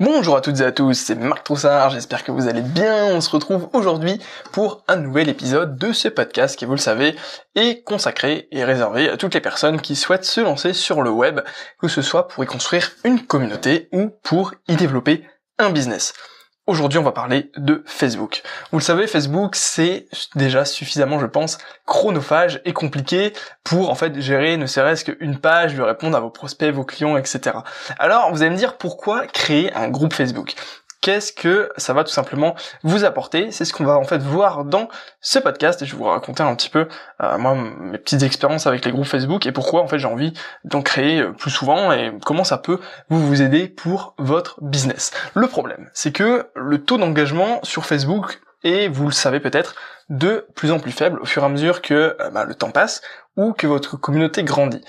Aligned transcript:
Bonjour 0.00 0.36
à 0.36 0.40
toutes 0.40 0.58
et 0.58 0.64
à 0.64 0.72
tous, 0.72 0.94
c'est 0.94 1.14
Marc 1.14 1.44
Troussard, 1.44 1.90
j'espère 1.90 2.24
que 2.24 2.32
vous 2.32 2.48
allez 2.48 2.62
bien. 2.62 3.14
On 3.14 3.20
se 3.20 3.30
retrouve 3.30 3.68
aujourd'hui 3.74 4.20
pour 4.50 4.82
un 4.88 4.96
nouvel 4.96 5.28
épisode 5.28 5.78
de 5.78 5.92
ce 5.92 6.08
podcast 6.08 6.58
qui, 6.58 6.64
vous 6.64 6.72
le 6.72 6.78
savez, 6.78 7.14
est 7.54 7.84
consacré 7.84 8.48
et 8.50 8.64
réservé 8.64 9.08
à 9.08 9.16
toutes 9.16 9.34
les 9.34 9.40
personnes 9.40 9.80
qui 9.80 9.94
souhaitent 9.94 10.24
se 10.24 10.40
lancer 10.40 10.72
sur 10.72 11.02
le 11.02 11.10
web, 11.10 11.42
que 11.78 11.86
ce 11.86 12.02
soit 12.02 12.26
pour 12.26 12.42
y 12.42 12.46
construire 12.48 12.90
une 13.04 13.24
communauté 13.24 13.88
ou 13.92 14.10
pour 14.24 14.54
y 14.66 14.74
développer 14.74 15.22
un 15.60 15.70
business. 15.70 16.12
Aujourd'hui, 16.66 16.98
on 16.98 17.02
va 17.02 17.12
parler 17.12 17.50
de 17.58 17.82
Facebook. 17.84 18.42
Vous 18.72 18.78
le 18.78 18.82
savez, 18.82 19.06
Facebook, 19.06 19.54
c'est 19.54 20.06
déjà 20.34 20.64
suffisamment, 20.64 21.18
je 21.18 21.26
pense, 21.26 21.58
chronophage 21.84 22.62
et 22.64 22.72
compliqué 22.72 23.34
pour, 23.64 23.90
en 23.90 23.94
fait, 23.94 24.18
gérer 24.18 24.56
ne 24.56 24.64
serait-ce 24.64 25.04
qu'une 25.04 25.36
page, 25.38 25.74
lui 25.74 25.82
répondre 25.82 26.16
à 26.16 26.20
vos 26.20 26.30
prospects, 26.30 26.72
vos 26.72 26.84
clients, 26.84 27.18
etc. 27.18 27.58
Alors, 27.98 28.32
vous 28.32 28.40
allez 28.40 28.50
me 28.50 28.56
dire 28.56 28.78
pourquoi 28.78 29.26
créer 29.26 29.74
un 29.74 29.90
groupe 29.90 30.14
Facebook? 30.14 30.54
Qu'est-ce 31.04 31.34
que 31.34 31.70
ça 31.76 31.92
va 31.92 32.02
tout 32.02 32.12
simplement 32.12 32.54
vous 32.82 33.04
apporter. 33.04 33.50
C'est 33.50 33.66
ce 33.66 33.74
qu'on 33.74 33.84
va 33.84 33.98
en 33.98 34.04
fait 34.04 34.22
voir 34.22 34.64
dans 34.64 34.88
ce 35.20 35.38
podcast 35.38 35.82
et 35.82 35.84
je 35.84 35.92
vais 35.92 35.98
vous 35.98 36.04
raconter 36.04 36.42
un 36.42 36.54
petit 36.54 36.70
peu 36.70 36.88
euh, 37.22 37.36
moi 37.36 37.54
mes 37.54 37.98
petites 37.98 38.22
expériences 38.22 38.66
avec 38.66 38.86
les 38.86 38.90
groupes 38.90 39.04
Facebook 39.04 39.44
et 39.44 39.52
pourquoi 39.52 39.82
en 39.82 39.86
fait 39.86 39.98
j'ai 39.98 40.08
envie 40.08 40.32
d'en 40.64 40.80
créer 40.80 41.20
euh, 41.20 41.32
plus 41.32 41.50
souvent 41.50 41.92
et 41.92 42.10
comment 42.24 42.42
ça 42.42 42.56
peut 42.56 42.80
vous 43.10 43.20
vous 43.20 43.42
aider 43.42 43.68
pour 43.68 44.14
votre 44.16 44.64
business. 44.64 45.10
Le 45.34 45.46
problème, 45.46 45.90
c'est 45.92 46.10
que 46.10 46.46
le 46.54 46.82
taux 46.82 46.96
d'engagement 46.96 47.60
sur 47.64 47.84
Facebook 47.84 48.40
est, 48.62 48.88
vous 48.88 49.04
le 49.04 49.12
savez 49.12 49.40
peut-être, 49.40 49.74
de 50.08 50.46
plus 50.54 50.72
en 50.72 50.78
plus 50.78 50.92
faible 50.92 51.20
au 51.20 51.26
fur 51.26 51.42
et 51.42 51.46
à 51.46 51.50
mesure 51.50 51.82
que 51.82 52.16
euh, 52.18 52.30
bah, 52.30 52.46
le 52.46 52.54
temps 52.54 52.70
passe 52.70 53.02
ou 53.36 53.52
que 53.52 53.66
votre 53.66 53.98
communauté 53.98 54.42
grandit. 54.42 54.80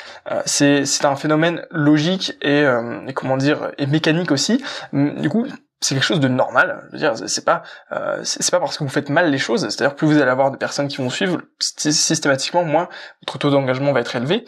c'est 0.46 1.04
un 1.04 1.16
phénomène 1.16 1.66
logique 1.72 2.38
et, 2.44 2.62
et, 2.62 3.14
comment 3.14 3.38
dire 3.38 3.72
et 3.80 3.88
mécanique 3.88 4.30
aussi. 4.30 4.64
Du 4.94 5.30
coup, 5.30 5.48
c'est 5.82 5.96
quelque 5.96 6.04
chose 6.04 6.20
de 6.20 6.28
normal. 6.28 6.84
Je 6.88 6.92
veux 6.94 6.98
dire, 6.98 7.30
c'est 7.30 7.46
pas, 7.46 7.64
euh, 7.92 8.22
c'est 8.24 8.50
pas 8.50 8.60
parce 8.60 8.78
que 8.78 8.84
vous 8.84 8.90
faites 8.90 9.10
mal 9.10 9.30
les 9.30 9.38
choses. 9.38 9.62
C'est-à-dire 9.62 9.96
plus 9.96 10.08
vous 10.08 10.18
allez 10.18 10.32
avoir 10.32 10.52
de 10.52 10.58
personnes 10.58 10.88
qui 10.88 10.98
vont 10.98 11.10
suivre, 11.10 11.42
systématiquement, 11.60 12.64
moins 12.64 12.90
votre 13.22 13.38
taux 13.38 13.50
d'engagement 13.50 13.92
va 13.94 14.02
être 14.02 14.16
élevé. 14.16 14.46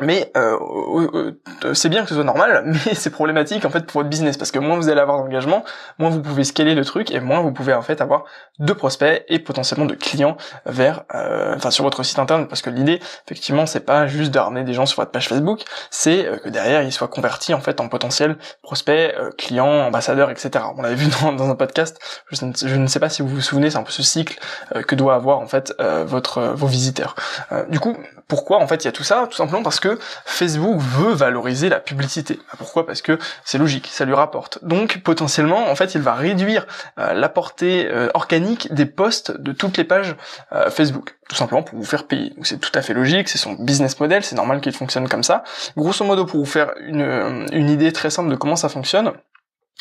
Mais 0.00 0.32
euh, 0.38 0.58
euh, 0.58 1.38
euh, 1.64 1.74
c'est 1.74 1.90
bien 1.90 2.02
que 2.02 2.08
ce 2.08 2.14
soit 2.14 2.24
normal, 2.24 2.62
mais 2.86 2.94
c'est 2.94 3.10
problématique 3.10 3.66
en 3.66 3.70
fait 3.70 3.84
pour 3.84 4.00
votre 4.00 4.08
business 4.08 4.38
parce 4.38 4.50
que 4.50 4.58
moins 4.58 4.76
vous 4.76 4.88
allez 4.88 5.00
avoir 5.00 5.18
d'engagement, 5.18 5.64
moins 5.98 6.08
vous 6.08 6.22
pouvez 6.22 6.44
scaler 6.44 6.74
le 6.74 6.84
truc 6.84 7.10
et 7.10 7.20
moins 7.20 7.40
vous 7.40 7.52
pouvez 7.52 7.74
en 7.74 7.82
fait 7.82 8.00
avoir 8.00 8.24
de 8.58 8.72
prospects 8.72 9.22
et 9.28 9.38
potentiellement 9.38 9.84
de 9.84 9.94
clients 9.94 10.38
vers, 10.64 11.04
euh, 11.14 11.54
enfin 11.54 11.70
sur 11.70 11.84
votre 11.84 12.04
site 12.04 12.18
internet 12.18 12.48
parce 12.48 12.62
que 12.62 12.70
l'idée 12.70 13.00
effectivement 13.26 13.66
c'est 13.66 13.84
pas 13.84 14.06
juste 14.06 14.30
de 14.30 14.38
ramener 14.38 14.64
des 14.64 14.72
gens 14.72 14.86
sur 14.86 14.96
votre 14.96 15.10
page 15.10 15.28
Facebook, 15.28 15.60
c'est 15.90 16.26
que 16.42 16.48
derrière 16.48 16.82
ils 16.82 16.92
soient 16.92 17.08
convertis 17.08 17.52
en 17.52 17.60
fait 17.60 17.78
en 17.78 17.88
potentiels 17.88 18.38
prospects, 18.62 19.14
clients, 19.36 19.86
ambassadeurs, 19.86 20.30
etc. 20.30 20.64
On 20.74 20.80
l'avait 20.80 20.94
vu 20.94 21.08
dans, 21.36 21.50
un 21.50 21.54
podcast, 21.54 21.98
je 22.30 22.46
ne, 22.46 22.52
je 22.54 22.76
ne, 22.76 22.86
sais 22.86 23.00
pas 23.00 23.10
si 23.10 23.20
vous 23.20 23.28
vous 23.28 23.40
souvenez, 23.42 23.68
c'est 23.68 23.76
un 23.76 23.82
peu 23.82 23.92
ce 23.92 24.02
cycle 24.02 24.38
que 24.86 24.94
doit 24.94 25.14
avoir 25.14 25.40
en 25.40 25.46
fait 25.46 25.74
votre 26.06 26.54
vos 26.54 26.66
visiteurs. 26.66 27.14
du 27.68 27.78
coup, 27.78 27.94
pourquoi 28.28 28.58
en 28.58 28.66
fait 28.66 28.84
il 28.84 28.86
y 28.86 28.88
a 28.88 28.92
tout 28.92 29.02
ça? 29.02 29.26
Tout 29.30 29.36
simplement 29.36 29.62
parce 29.62 29.80
que 29.80 29.98
Facebook 30.24 30.78
veut 30.80 31.12
valoriser 31.12 31.68
la 31.68 31.80
publicité. 31.80 32.36
Bah, 32.36 32.54
pourquoi? 32.58 32.86
Parce 32.86 33.02
que 33.02 33.18
c'est 33.44 33.58
logique, 33.58 33.88
ça 33.88 34.04
lui 34.04 34.14
rapporte. 34.14 34.58
Donc 34.62 35.02
potentiellement, 35.02 35.70
en 35.70 35.74
fait, 35.74 35.94
il 35.94 36.02
va 36.02 36.14
réduire 36.14 36.66
euh, 36.98 37.12
la 37.12 37.28
portée 37.28 37.88
euh, 37.90 38.08
organique 38.14 38.72
des 38.72 38.86
posts 38.86 39.32
de 39.38 39.52
toutes 39.52 39.76
les 39.76 39.84
pages 39.84 40.16
euh, 40.52 40.70
Facebook, 40.70 41.16
tout 41.28 41.36
simplement 41.36 41.62
pour 41.62 41.78
vous 41.78 41.84
faire 41.84 42.06
payer. 42.06 42.34
C'est 42.42 42.60
tout 42.60 42.72
à 42.74 42.82
fait 42.82 42.94
logique, 42.94 43.28
c'est 43.28 43.38
son 43.38 43.52
business 43.54 43.98
model, 44.00 44.22
c'est 44.22 44.36
normal 44.36 44.60
qu'il 44.60 44.72
fonctionne 44.72 45.08
comme 45.08 45.22
ça. 45.22 45.44
Grosso 45.76 46.04
modo, 46.04 46.24
pour 46.26 46.40
vous 46.40 46.46
faire 46.46 46.72
une 46.78 47.70
idée 47.70 47.92
très 47.92 48.10
simple 48.10 48.30
de 48.30 48.36
comment 48.36 48.56
ça 48.56 48.68
fonctionne, 48.68 49.12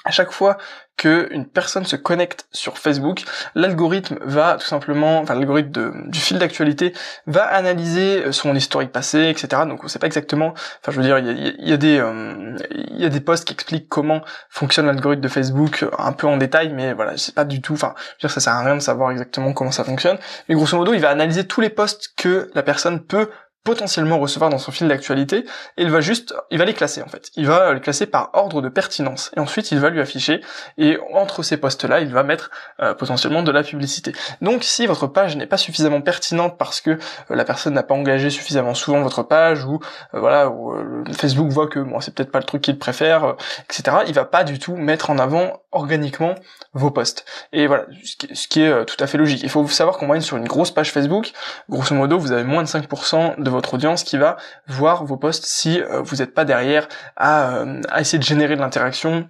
à 0.03 0.11
chaque 0.11 0.31
fois 0.31 0.57
qu'une 1.01 1.47
personne 1.47 1.83
se 1.83 1.95
connecte 1.95 2.45
sur 2.51 2.77
Facebook, 2.77 3.23
l'algorithme 3.55 4.19
va 4.21 4.57
tout 4.59 4.67
simplement, 4.67 5.19
enfin 5.21 5.33
l'algorithme 5.33 6.07
du 6.11 6.19
fil 6.19 6.37
d'actualité 6.37 6.93
va 7.25 7.43
analyser 7.43 8.31
son 8.31 8.55
historique 8.55 8.91
passé, 8.91 9.29
etc. 9.29 9.63
Donc 9.67 9.83
on 9.83 9.87
sait 9.87 9.97
pas 9.97 10.05
exactement, 10.05 10.53
enfin 10.53 10.91
je 10.91 10.97
veux 10.97 11.03
dire, 11.03 11.17
il 11.17 11.67
y 11.67 11.73
a, 11.73 11.77
des 11.77 11.97
euh, 11.97 12.55
y 12.91 13.03
a 13.03 13.09
des 13.09 13.19
posts 13.19 13.45
qui 13.45 13.53
expliquent 13.53 13.89
comment 13.89 14.21
fonctionne 14.49 14.85
l'algorithme 14.85 15.23
de 15.23 15.27
Facebook 15.27 15.87
un 15.97 16.11
peu 16.11 16.27
en 16.27 16.37
détail, 16.37 16.69
mais 16.69 16.93
voilà, 16.93 17.17
c'est 17.17 17.33
pas 17.33 17.45
du 17.45 17.61
tout, 17.61 17.73
enfin 17.73 17.95
je 17.97 18.03
veux 18.03 18.17
dire 18.27 18.31
ça 18.31 18.39
sert 18.39 18.53
à 18.53 18.63
rien 18.63 18.75
de 18.75 18.81
savoir 18.81 19.09
exactement 19.09 19.53
comment 19.53 19.71
ça 19.71 19.83
fonctionne, 19.83 20.19
mais 20.49 20.53
grosso 20.53 20.77
modo 20.77 20.93
il 20.93 21.01
va 21.01 21.09
analyser 21.09 21.47
tous 21.47 21.61
les 21.61 21.71
posts 21.71 22.13
que 22.15 22.51
la 22.53 22.61
personne 22.61 22.99
peut 22.99 23.31
potentiellement 23.63 24.17
recevoir 24.17 24.49
dans 24.49 24.57
son 24.57 24.71
fil 24.71 24.87
d'actualité 24.87 25.45
et 25.77 25.83
il 25.83 25.91
va 25.91 26.01
juste 26.01 26.33
il 26.49 26.57
va 26.57 26.65
les 26.65 26.73
classer 26.73 27.03
en 27.03 27.07
fait. 27.07 27.29
Il 27.35 27.45
va 27.45 27.73
les 27.73 27.79
classer 27.79 28.07
par 28.07 28.31
ordre 28.33 28.61
de 28.61 28.69
pertinence. 28.69 29.31
Et 29.37 29.39
ensuite 29.39 29.71
il 29.71 29.79
va 29.79 29.89
lui 29.89 30.01
afficher 30.01 30.41
et 30.77 30.97
entre 31.13 31.43
ces 31.43 31.57
postes 31.57 31.83
là 31.83 31.99
il 31.99 32.11
va 32.11 32.23
mettre 32.23 32.49
euh, 32.79 32.95
potentiellement 32.95 33.43
de 33.43 33.51
la 33.51 33.63
publicité. 33.63 34.13
Donc 34.41 34.63
si 34.63 34.87
votre 34.87 35.05
page 35.05 35.35
n'est 35.37 35.45
pas 35.45 35.57
suffisamment 35.57 36.01
pertinente 36.01 36.57
parce 36.57 36.81
que 36.81 36.91
euh, 36.91 36.97
la 37.29 37.45
personne 37.45 37.75
n'a 37.75 37.83
pas 37.83 37.93
engagé 37.93 38.31
suffisamment 38.31 38.73
souvent 38.73 39.01
votre 39.01 39.21
page 39.21 39.63
ou 39.63 39.79
euh, 40.15 40.19
voilà 40.19 40.49
ou, 40.49 40.73
Facebook 41.13 41.49
voit 41.49 41.67
que 41.67 41.79
bon 41.79 41.99
c'est 41.99 42.15
peut-être 42.15 42.31
pas 42.31 42.39
le 42.39 42.45
truc 42.45 42.63
qu'il 42.63 42.79
préfère 42.79 43.35
etc 43.65 43.97
il 44.07 44.13
va 44.13 44.25
pas 44.25 44.43
du 44.43 44.57
tout 44.57 44.75
mettre 44.75 45.11
en 45.11 45.19
avant 45.19 45.61
organiquement 45.71 46.35
vos 46.73 46.89
posts. 46.89 47.25
Et 47.53 47.67
voilà 47.67 47.85
ce 48.33 48.47
qui 48.47 48.61
est 48.61 48.85
tout 48.85 48.97
à 48.99 49.07
fait 49.07 49.17
logique. 49.17 49.43
Il 49.43 49.49
faut 49.49 49.65
savoir 49.67 49.97
qu'en 49.97 50.07
moyenne 50.07 50.23
sur 50.23 50.35
une 50.35 50.47
grosse 50.47 50.71
page 50.71 50.91
Facebook. 50.91 51.31
Grosso 51.69 51.93
modo 51.95 52.17
vous 52.17 52.31
avez 52.31 52.43
moins 52.43 52.63
de 52.63 52.67
5% 52.67 53.41
de 53.41 53.50
votre 53.51 53.73
audience 53.75 54.03
qui 54.03 54.17
va 54.17 54.37
voir 54.67 55.05
vos 55.05 55.17
posts 55.17 55.45
si 55.45 55.81
euh, 55.81 56.01
vous 56.01 56.17
n'êtes 56.17 56.33
pas 56.33 56.45
derrière 56.45 56.87
à, 57.15 57.55
euh, 57.55 57.81
à 57.89 58.01
essayer 58.01 58.19
de 58.19 58.23
générer 58.23 58.55
de 58.55 58.61
l'interaction 58.61 59.27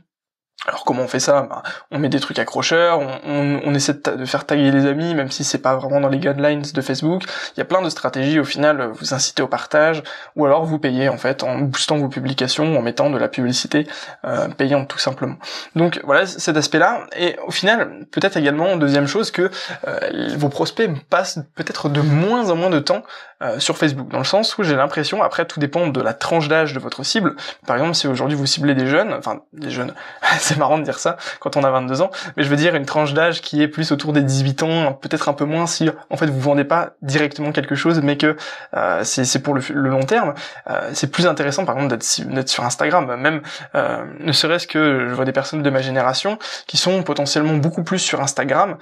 alors 0.67 0.83
comment 0.85 1.01
on 1.01 1.07
fait 1.07 1.19
ça? 1.19 1.47
Bah, 1.49 1.63
On 1.89 1.97
met 1.97 2.09
des 2.09 2.19
trucs 2.19 2.37
accrocheurs, 2.37 2.99
on, 3.25 3.73
essaie 3.73 3.93
de, 3.93 4.25
faire 4.25 4.45
taguer 4.45 4.69
les 4.69 4.85
amis, 4.85 5.15
même 5.15 5.31
si 5.31 5.43
c'est 5.43 5.57
pas 5.57 5.75
vraiment 5.75 5.99
dans 6.01 6.09
les 6.09 6.19
guidelines 6.19 6.61
de 6.61 6.81
Facebook. 6.81 7.23
Il 7.55 7.59
y 7.59 7.61
a 7.61 7.65
plein 7.65 7.81
de 7.81 7.89
stratégies 7.89 8.39
au 8.39 8.43
final, 8.43 8.91
vous 8.93 9.15
incitez 9.15 9.41
au 9.41 9.47
partage, 9.47 10.03
ou 10.35 10.45
alors 10.45 10.63
vous 10.65 10.77
payez 10.77 11.09
en 11.09 11.17
fait 11.17 11.41
en 11.41 11.57
boostant 11.57 11.97
vos 11.97 12.09
publications, 12.09 12.77
en 12.77 12.81
mettant 12.83 13.09
de 13.09 13.17
la 13.17 13.27
publicité 13.27 13.87
euh, 14.23 14.49
payante 14.49 14.87
tout 14.87 14.99
simplement. 14.99 15.37
Donc 15.75 15.99
voilà 16.03 16.27
cet 16.27 16.55
aspect-là. 16.55 17.07
Et 17.17 17.37
au 17.47 17.51
final, 17.51 18.05
peut-être 18.11 18.37
également 18.37 18.77
deuxième 18.77 19.07
chose 19.07 19.31
que 19.31 19.49
euh, 19.87 20.29
vos 20.37 20.49
prospects 20.49 20.91
passent 21.09 21.39
peut-être 21.55 21.89
de 21.89 22.01
moins 22.01 22.51
en 22.51 22.55
moins 22.55 22.69
de 22.69 22.79
temps 22.79 23.01
euh, 23.41 23.59
sur 23.59 23.77
Facebook, 23.77 24.09
dans 24.09 24.17
le 24.19 24.23
sens 24.23 24.57
où 24.57 24.63
j'ai 24.63 24.75
l'impression, 24.75 25.21
après 25.23 25.45
tout 25.45 25.59
dépend 25.59 25.87
de 25.87 26.01
la 26.01 26.13
tranche 26.13 26.47
d'âge 26.47 26.73
de 26.73 26.79
votre 26.79 27.03
cible. 27.03 27.35
Par 27.65 27.75
exemple, 27.75 27.95
si 27.95 28.07
aujourd'hui 28.07 28.35
vous 28.35 28.45
ciblez 28.45 28.75
des 28.75 28.87
jeunes, 28.87 29.13
enfin 29.13 29.41
des 29.53 29.71
jeunes 29.71 29.93
c'est 30.39 30.57
marrant 30.57 30.77
de 30.77 30.83
dire 30.83 30.99
ça 30.99 31.17
quand 31.39 31.57
on 31.57 31.63
a 31.63 31.71
22 31.71 32.01
ans, 32.01 32.11
mais 32.37 32.43
je 32.43 32.49
veux 32.49 32.55
dire 32.55 32.75
une 32.75 32.85
tranche 32.85 33.13
d'âge 33.13 33.41
qui 33.41 33.61
est 33.61 33.67
plus 33.67 33.91
autour 33.91 34.13
des 34.13 34.21
18 34.21 34.63
ans, 34.63 34.93
peut-être 34.93 35.29
un 35.29 35.33
peu 35.33 35.45
moins 35.45 35.67
si 35.67 35.89
en 36.09 36.17
fait 36.17 36.27
vous 36.27 36.39
vendez 36.39 36.63
pas 36.63 36.91
directement 37.01 37.51
quelque 37.51 37.75
chose, 37.75 38.01
mais 38.01 38.17
que 38.17 38.35
euh, 38.75 39.01
c'est 39.03 39.41
pour 39.41 39.53
le, 39.53 39.61
long 39.73 40.03
terme. 40.03 40.33
Euh, 40.69 40.89
c'est 40.93 41.11
plus 41.11 41.27
intéressant 41.27 41.65
par 41.65 41.77
exemple 41.77 41.97
d'être 41.97 42.49
sur 42.49 42.63
Instagram, 42.63 43.15
même 43.15 43.41
euh, 43.75 44.03
ne 44.19 44.31
serait-ce 44.31 44.67
que 44.67 45.07
je 45.09 45.13
vois 45.13 45.25
des 45.25 45.31
personnes 45.31 45.63
de 45.63 45.69
ma 45.69 45.81
génération 45.81 46.37
qui 46.67 46.77
sont 46.77 47.03
potentiellement 47.03 47.55
beaucoup 47.55 47.83
plus 47.83 47.99
sur 47.99 48.21
Instagram 48.21 48.77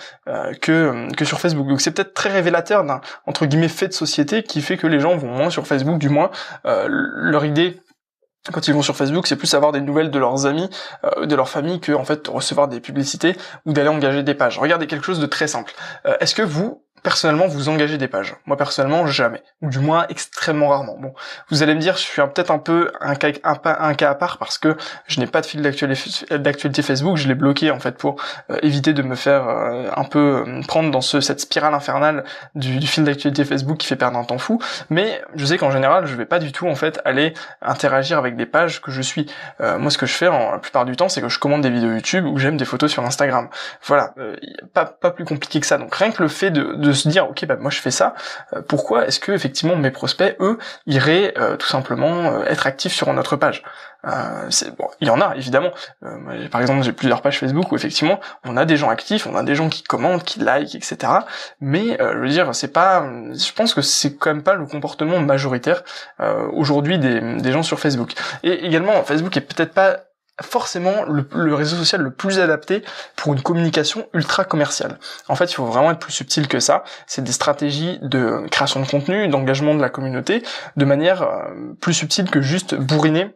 que 0.62 1.08
que 1.16 1.26
sur 1.26 1.40
Facebook. 1.40 1.68
Donc 1.68 1.82
c'est 1.82 1.92
peut-être 1.92 2.14
très 2.14 2.30
révélateur 2.30 2.84
d'un 2.84 3.02
entre 3.26 3.46
guillemets 3.46 3.68
fait 3.68 3.88
de 3.88 3.94
société 3.94 4.44
qui 4.50 4.62
fait 4.62 4.78
que 4.78 4.88
les 4.88 5.00
gens 5.00 5.16
vont 5.16 5.32
moins 5.32 5.50
sur 5.50 5.66
Facebook, 5.68 5.98
du 6.00 6.10
moins 6.10 6.32
leur 6.64 7.46
idée 7.46 7.80
quand 8.52 8.68
ils 8.68 8.74
vont 8.74 8.82
sur 8.82 8.96
Facebook, 8.96 9.28
c'est 9.28 9.36
plus 9.36 9.54
avoir 9.54 9.72
des 9.72 9.82
nouvelles 9.82 10.12
de 10.12 10.20
leurs 10.20 10.46
amis, 10.46 10.70
euh, 11.04 11.26
de 11.26 11.36
leur 11.36 11.50
famille, 11.50 11.80
que 11.80 11.92
en 11.92 12.06
fait 12.06 12.28
recevoir 12.28 12.68
des 12.68 12.80
publicités 12.80 13.36
ou 13.66 13.74
d'aller 13.74 13.90
engager 13.90 14.24
des 14.24 14.34
pages. 14.34 14.58
Regardez 14.58 14.88
quelque 14.88 15.06
chose 15.06 15.20
de 15.20 15.26
très 15.26 15.48
simple. 15.48 15.74
Euh, 16.06 16.16
est-ce 16.20 16.36
que 16.36 16.42
vous, 16.42 16.84
personnellement 17.04 17.48
vous 17.48 17.70
engagez 17.70 17.98
des 17.98 18.08
pages. 18.08 18.36
Moi 18.46 18.58
personnellement 18.58 19.08
jamais, 19.08 19.44
ou 19.62 19.70
du 19.70 19.80
moins 19.80 20.06
extrêmement 20.10 20.70
rarement. 20.70 20.98
Bon, 20.98 21.14
vous 21.50 21.64
allez 21.64 21.76
me 21.76 21.80
dire 21.80 21.96
je 21.96 22.02
suis 22.02 22.22
peut-être 22.22 22.52
un 22.52 22.60
peu 22.60 22.92
un 23.02 23.16
cas, 23.16 23.32
à 23.44 24.16
part 24.16 24.38
parce 24.38 24.58
que 24.58 24.76
je 25.08 25.20
n'ai 25.20 25.28
pas 25.28 25.42
de 25.42 25.46
fil 25.46 25.62
d'actualité 25.62 26.82
Facebook, 26.82 27.18
je 27.18 27.28
l'ai 27.28 27.36
bloqué 27.36 27.72
en 27.72 27.80
fait 27.80 27.98
pour 27.98 28.22
euh, 28.50 28.58
éviter 28.62 28.94
de 28.94 29.02
me 29.02 29.16
faire 29.16 29.48
euh, 29.48 29.90
un 29.96 30.04
peu 30.04 30.44
euh, 30.48 30.62
prendre 30.68 30.92
dans 30.92 31.02
ce, 31.02 31.22
cette 31.22 31.40
spirale 31.40 31.74
infernale 31.74 32.24
du, 32.56 32.86
fil 32.88 33.04
d'actualité 33.04 33.46
Facebook 33.46 33.78
qui 33.78 33.88
fait 33.88 33.96
perdre 33.96 34.18
un 34.18 34.24
temps 34.24 34.38
fou. 34.38 34.60
Mais 34.90 35.22
je 35.36 35.46
sais 35.46 35.58
qu'en 35.58 35.72
général 35.72 36.06
je 36.06 36.16
vais 36.16 36.26
pas 36.26 36.40
du 36.40 36.52
tout 36.52 36.68
en 36.68 36.76
fait 36.76 37.00
aller 37.06 37.34
interagir 37.62 38.18
avec 38.18 38.36
des 38.36 38.46
pages 38.46 38.82
que 38.82 38.92
je 38.92 39.02
suis. 39.02 39.28
moi 39.60 39.90
ce 39.92 39.98
que 39.98 40.06
je 40.06 40.14
fais 40.14 40.28
en, 40.28 40.52
la 40.52 40.60
plupart 40.60 40.86
du 40.86 40.96
temps 40.96 41.10
c'est 41.10 41.22
que 41.22 41.30
je 41.30 41.40
commande 41.40 41.62
des 41.62 41.70
vidéos 41.70 41.92
YouTube 41.92 42.26
ou 42.26 42.38
j'aime 42.38 42.58
des 42.58 42.66
photos 42.66 42.92
sur 42.92 43.04
Instagram. 43.06 43.50
Voilà, 43.86 44.14
pas, 44.74 44.86
plus 45.12 45.26
compliqué 45.26 45.60
que 45.60 45.66
ça. 45.66 45.78
Donc 45.78 45.94
rien 45.96 46.12
que 46.12 46.22
le 46.22 46.30
fait 46.30 46.52
de 46.52 46.89
se 46.94 47.08
dire 47.08 47.30
ok 47.30 47.46
bah 47.46 47.58
moi 47.60 47.72
je 47.72 47.80
fais 47.80 47.92
ça 47.92 48.14
euh, 48.54 48.62
pourquoi 48.62 49.08
est-ce 49.08 49.20
que 49.20 49.32
effectivement 49.32 49.76
mes 49.76 49.92
prospects 49.92 50.36
eux 50.40 50.58
iraient 50.86 51.34
euh, 51.38 51.58
tout 51.58 51.68
simplement 51.68 52.32
euh, 52.32 52.46
être 52.46 52.68
actifs 52.68 52.94
sur 52.94 53.12
notre 53.14 53.36
page? 53.36 53.64
C'est 54.50 54.74
bon 54.78 54.88
il 55.02 55.10
y 55.10 55.12
en 55.12 55.20
a 55.20 55.36
évidemment. 55.36 55.72
Par 56.52 56.62
exemple 56.62 56.84
j'ai 56.84 56.94
plusieurs 56.94 57.22
pages 57.22 57.38
Facebook 57.38 57.74
où 57.74 57.76
effectivement 57.76 58.22
on 58.46 58.56
a 58.56 58.64
des 58.64 58.78
gens 58.78 58.90
actifs 58.90 59.28
on 59.28 59.36
a 59.36 59.44
des 59.44 59.56
gens 59.56 59.68
qui 59.68 59.84
commentent 59.84 60.24
qui 60.24 60.40
like 60.40 60.74
etc 60.74 61.12
mais 61.60 61.98
je 62.00 62.18
veux 62.18 62.30
dire 62.30 62.56
c'est 62.56 62.72
pas 62.72 63.06
je 63.34 63.52
pense 63.52 63.74
que 63.74 63.82
c'est 63.82 64.16
quand 64.16 64.34
même 64.34 64.42
pas 64.42 64.54
le 64.54 64.66
comportement 64.66 65.20
majoritaire 65.20 65.84
aujourd'hui 66.54 66.98
des, 66.98 67.20
des 67.20 67.52
gens 67.52 67.62
sur 67.62 67.78
Facebook. 67.78 68.14
Et 68.44 68.66
également 68.66 69.04
Facebook 69.04 69.36
est 69.36 69.42
peut-être 69.42 69.74
pas 69.74 69.98
forcément 70.42 71.04
le, 71.04 71.54
réseau 71.54 71.76
social 71.76 72.02
le 72.02 72.12
plus 72.12 72.40
adapté 72.40 72.84
pour 73.16 73.34
une 73.34 73.42
communication 73.42 74.08
ultra 74.14 74.46
commerciale. 74.46 75.00
En 75.28 75.36
fait, 75.36 75.52
il 75.52 75.56
faut 75.56 75.66
vraiment 75.66 75.92
être 75.92 76.00
plus 76.00 76.14
subtil 76.14 76.48
que 76.48 76.60
ça. 76.60 76.84
C'est 77.08 77.24
des 77.24 77.32
stratégies 77.32 78.00
de 78.02 78.46
création 78.52 78.82
de 78.82 78.88
contenu, 78.88 79.28
d'engagement 79.28 79.76
de 79.76 79.82
la 79.82 79.90
communauté, 79.90 80.44
de 80.78 80.86
manière 80.86 81.24
euh, 81.24 81.74
plus 81.82 81.94
subtile 81.94 82.30
que 82.30 82.42
juste 82.42 82.76
bourriner 82.76 83.36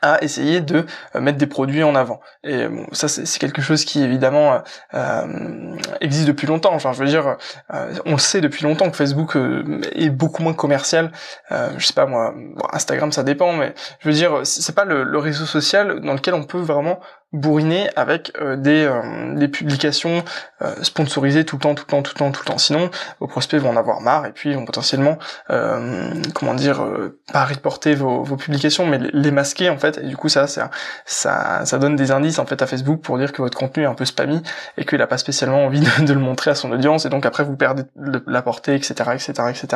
à 0.00 0.22
essayer 0.22 0.60
de 0.60 0.86
euh, 1.14 1.20
mettre 1.20 1.38
des 1.38 1.46
produits 1.46 1.82
en 1.82 1.94
avant. 1.94 2.20
Et 2.44 2.68
bon, 2.68 2.86
ça 2.92 3.08
c'est 3.08 3.38
quelque 3.38 3.62
chose 3.62 3.84
qui 3.84 4.02
évidemment 4.02 4.54
euh, 4.54 4.58
euh, 4.94 5.76
existe 6.00 6.26
depuis 6.26 6.46
longtemps. 6.46 6.74
Enfin, 6.74 6.92
je 6.92 6.98
veux 6.98 7.08
dire, 7.08 7.36
euh, 7.72 7.94
on 8.06 8.12
le 8.12 8.18
sait 8.18 8.40
depuis 8.40 8.64
longtemps 8.64 8.90
que 8.90 8.96
Facebook 8.96 9.36
est 9.36 10.10
beaucoup 10.10 10.42
moins 10.42 10.54
commercial. 10.54 11.10
je 11.50 11.84
sais 11.84 11.92
pas 11.92 12.06
moi, 12.06 12.34
Instagram 12.72 13.12
ça 13.12 13.22
dépend, 13.22 13.52
mais 13.52 13.74
je 14.00 14.08
veux 14.08 14.14
dire, 14.14 14.40
c'est 14.44 14.74
pas 14.74 14.84
le, 14.84 15.18
réseau 15.22 15.44
social 15.44 16.00
dans 16.00 16.14
lequel 16.14 16.34
on 16.34 16.42
peut 16.42 16.58
vraiment 16.58 16.98
bourriner 17.32 17.88
avec 17.96 18.32
euh, 18.40 18.56
des, 18.56 18.84
euh, 18.84 19.34
des 19.34 19.48
publications 19.48 20.22
euh, 20.60 20.74
sponsorisées 20.82 21.44
tout 21.44 21.56
le 21.56 21.62
temps, 21.62 21.74
tout 21.74 21.84
le 21.86 21.90
temps, 21.90 22.02
tout 22.02 22.12
le 22.14 22.18
temps, 22.18 22.30
tout 22.30 22.42
le 22.44 22.52
temps. 22.52 22.58
Sinon, 22.58 22.90
vos 23.20 23.26
prospects 23.26 23.60
vont 23.60 23.70
en 23.70 23.76
avoir 23.76 24.00
marre 24.00 24.26
et 24.26 24.32
puis 24.32 24.54
vont 24.54 24.64
potentiellement, 24.64 25.18
comment 26.34 26.54
dire, 26.54 26.84
pas 27.32 27.44
reporter 27.44 27.94
vos, 27.94 28.22
vos 28.22 28.36
publications, 28.36 28.86
mais 28.86 28.98
les 28.98 29.30
masquer 29.30 29.70
en 29.70 29.78
fait. 29.78 29.98
Et 29.98 30.06
du 30.06 30.16
coup, 30.16 30.28
ça, 30.28 30.46
ça, 30.46 30.70
ça, 31.04 31.64
ça 31.64 31.78
donne 31.78 31.96
des 31.96 32.10
indices 32.10 32.38
en 32.38 32.46
fait 32.46 32.60
à 32.62 32.66
Facebook 32.66 33.00
pour 33.00 33.18
dire 33.18 33.32
que 33.32 33.42
votre 33.42 33.56
contenu 33.56 33.84
est 33.84 33.86
un 33.86 33.94
peu 33.94 34.04
spammy 34.04 34.42
et 34.76 34.84
qu'il 34.84 35.00
a 35.00 35.06
pas 35.06 35.18
spécialement 35.18 35.64
envie 35.64 35.80
de, 35.80 36.12
le 36.12 36.20
montrer 36.20 36.50
à 36.50 36.54
son 36.54 36.70
audience. 36.72 37.06
Et 37.06 37.08
donc 37.08 37.26
après, 37.26 37.44
vous 37.44 37.56
perdez 37.56 37.82
la 38.26 38.42
portée, 38.42 38.74
etc., 38.74 38.94
etc., 39.14 39.32
etc. 39.50 39.66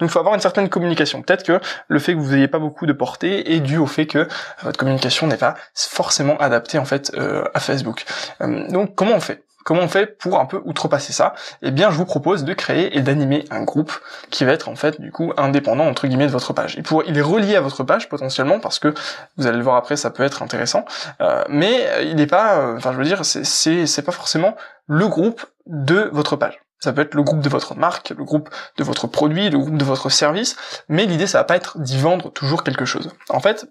Donc, 0.00 0.02
il 0.02 0.08
faut 0.08 0.18
avoir 0.18 0.34
une 0.34 0.40
certaine 0.40 0.68
communication. 0.68 1.22
Peut-être 1.22 1.42
que 1.42 1.60
le 1.88 1.98
fait 1.98 2.14
que 2.14 2.18
vous 2.18 2.32
n'ayez 2.32 2.48
pas 2.48 2.58
beaucoup 2.58 2.86
de 2.86 2.92
portée 2.92 3.54
est 3.54 3.60
dû 3.60 3.78
au 3.78 3.86
fait 3.86 4.06
que 4.06 4.26
votre 4.62 4.78
communication 4.78 5.26
n'est 5.26 5.36
pas 5.36 5.54
forcément 5.74 6.36
adaptée 6.38 6.78
en 6.78 6.84
fait 6.84 7.01
euh, 7.14 7.44
à 7.54 7.60
Facebook. 7.60 8.04
Euh, 8.40 8.68
donc 8.68 8.94
comment 8.94 9.14
on 9.14 9.20
fait? 9.20 9.44
Comment 9.64 9.82
on 9.82 9.88
fait 9.88 10.06
pour 10.18 10.40
un 10.40 10.46
peu 10.46 10.60
outrepasser 10.64 11.12
ça? 11.12 11.34
Eh 11.62 11.70
bien, 11.70 11.92
je 11.92 11.96
vous 11.96 12.04
propose 12.04 12.42
de 12.42 12.52
créer 12.52 12.96
et 12.96 13.00
d'animer 13.00 13.44
un 13.50 13.62
groupe 13.62 13.92
qui 14.30 14.44
va 14.44 14.52
être 14.52 14.68
en 14.68 14.74
fait 14.74 15.00
du 15.00 15.12
coup 15.12 15.32
indépendant 15.36 15.86
entre 15.86 16.08
guillemets 16.08 16.26
de 16.26 16.32
votre 16.32 16.52
page. 16.52 16.82
Pour, 16.82 17.04
il 17.04 17.16
est 17.16 17.22
relié 17.22 17.54
à 17.54 17.60
votre 17.60 17.84
page 17.84 18.08
potentiellement 18.08 18.58
parce 18.58 18.80
que 18.80 18.92
vous 19.36 19.46
allez 19.46 19.58
le 19.58 19.62
voir 19.62 19.76
après, 19.76 19.94
ça 19.96 20.10
peut 20.10 20.24
être 20.24 20.42
intéressant, 20.42 20.84
euh, 21.20 21.44
mais 21.48 21.86
il 22.02 22.16
n'est 22.16 22.26
pas, 22.26 22.74
enfin 22.76 22.92
je 22.92 22.98
veux 22.98 23.04
dire, 23.04 23.24
c'est 23.24 24.04
pas 24.04 24.10
forcément 24.10 24.56
le 24.88 25.06
groupe 25.06 25.46
de 25.66 26.10
votre 26.12 26.34
page. 26.34 26.60
Ça 26.80 26.92
peut 26.92 27.02
être 27.02 27.14
le 27.14 27.22
groupe 27.22 27.40
de 27.40 27.48
votre 27.48 27.76
marque, 27.76 28.10
le 28.10 28.24
groupe 28.24 28.50
de 28.76 28.82
votre 28.82 29.06
produit, 29.06 29.48
le 29.48 29.58
groupe 29.58 29.76
de 29.76 29.84
votre 29.84 30.08
service, 30.08 30.56
mais 30.88 31.06
l'idée 31.06 31.28
ça 31.28 31.38
va 31.38 31.44
pas 31.44 31.54
être 31.54 31.78
d'y 31.78 31.96
vendre 31.96 32.32
toujours 32.32 32.64
quelque 32.64 32.84
chose. 32.84 33.10
En 33.28 33.38
fait, 33.38 33.66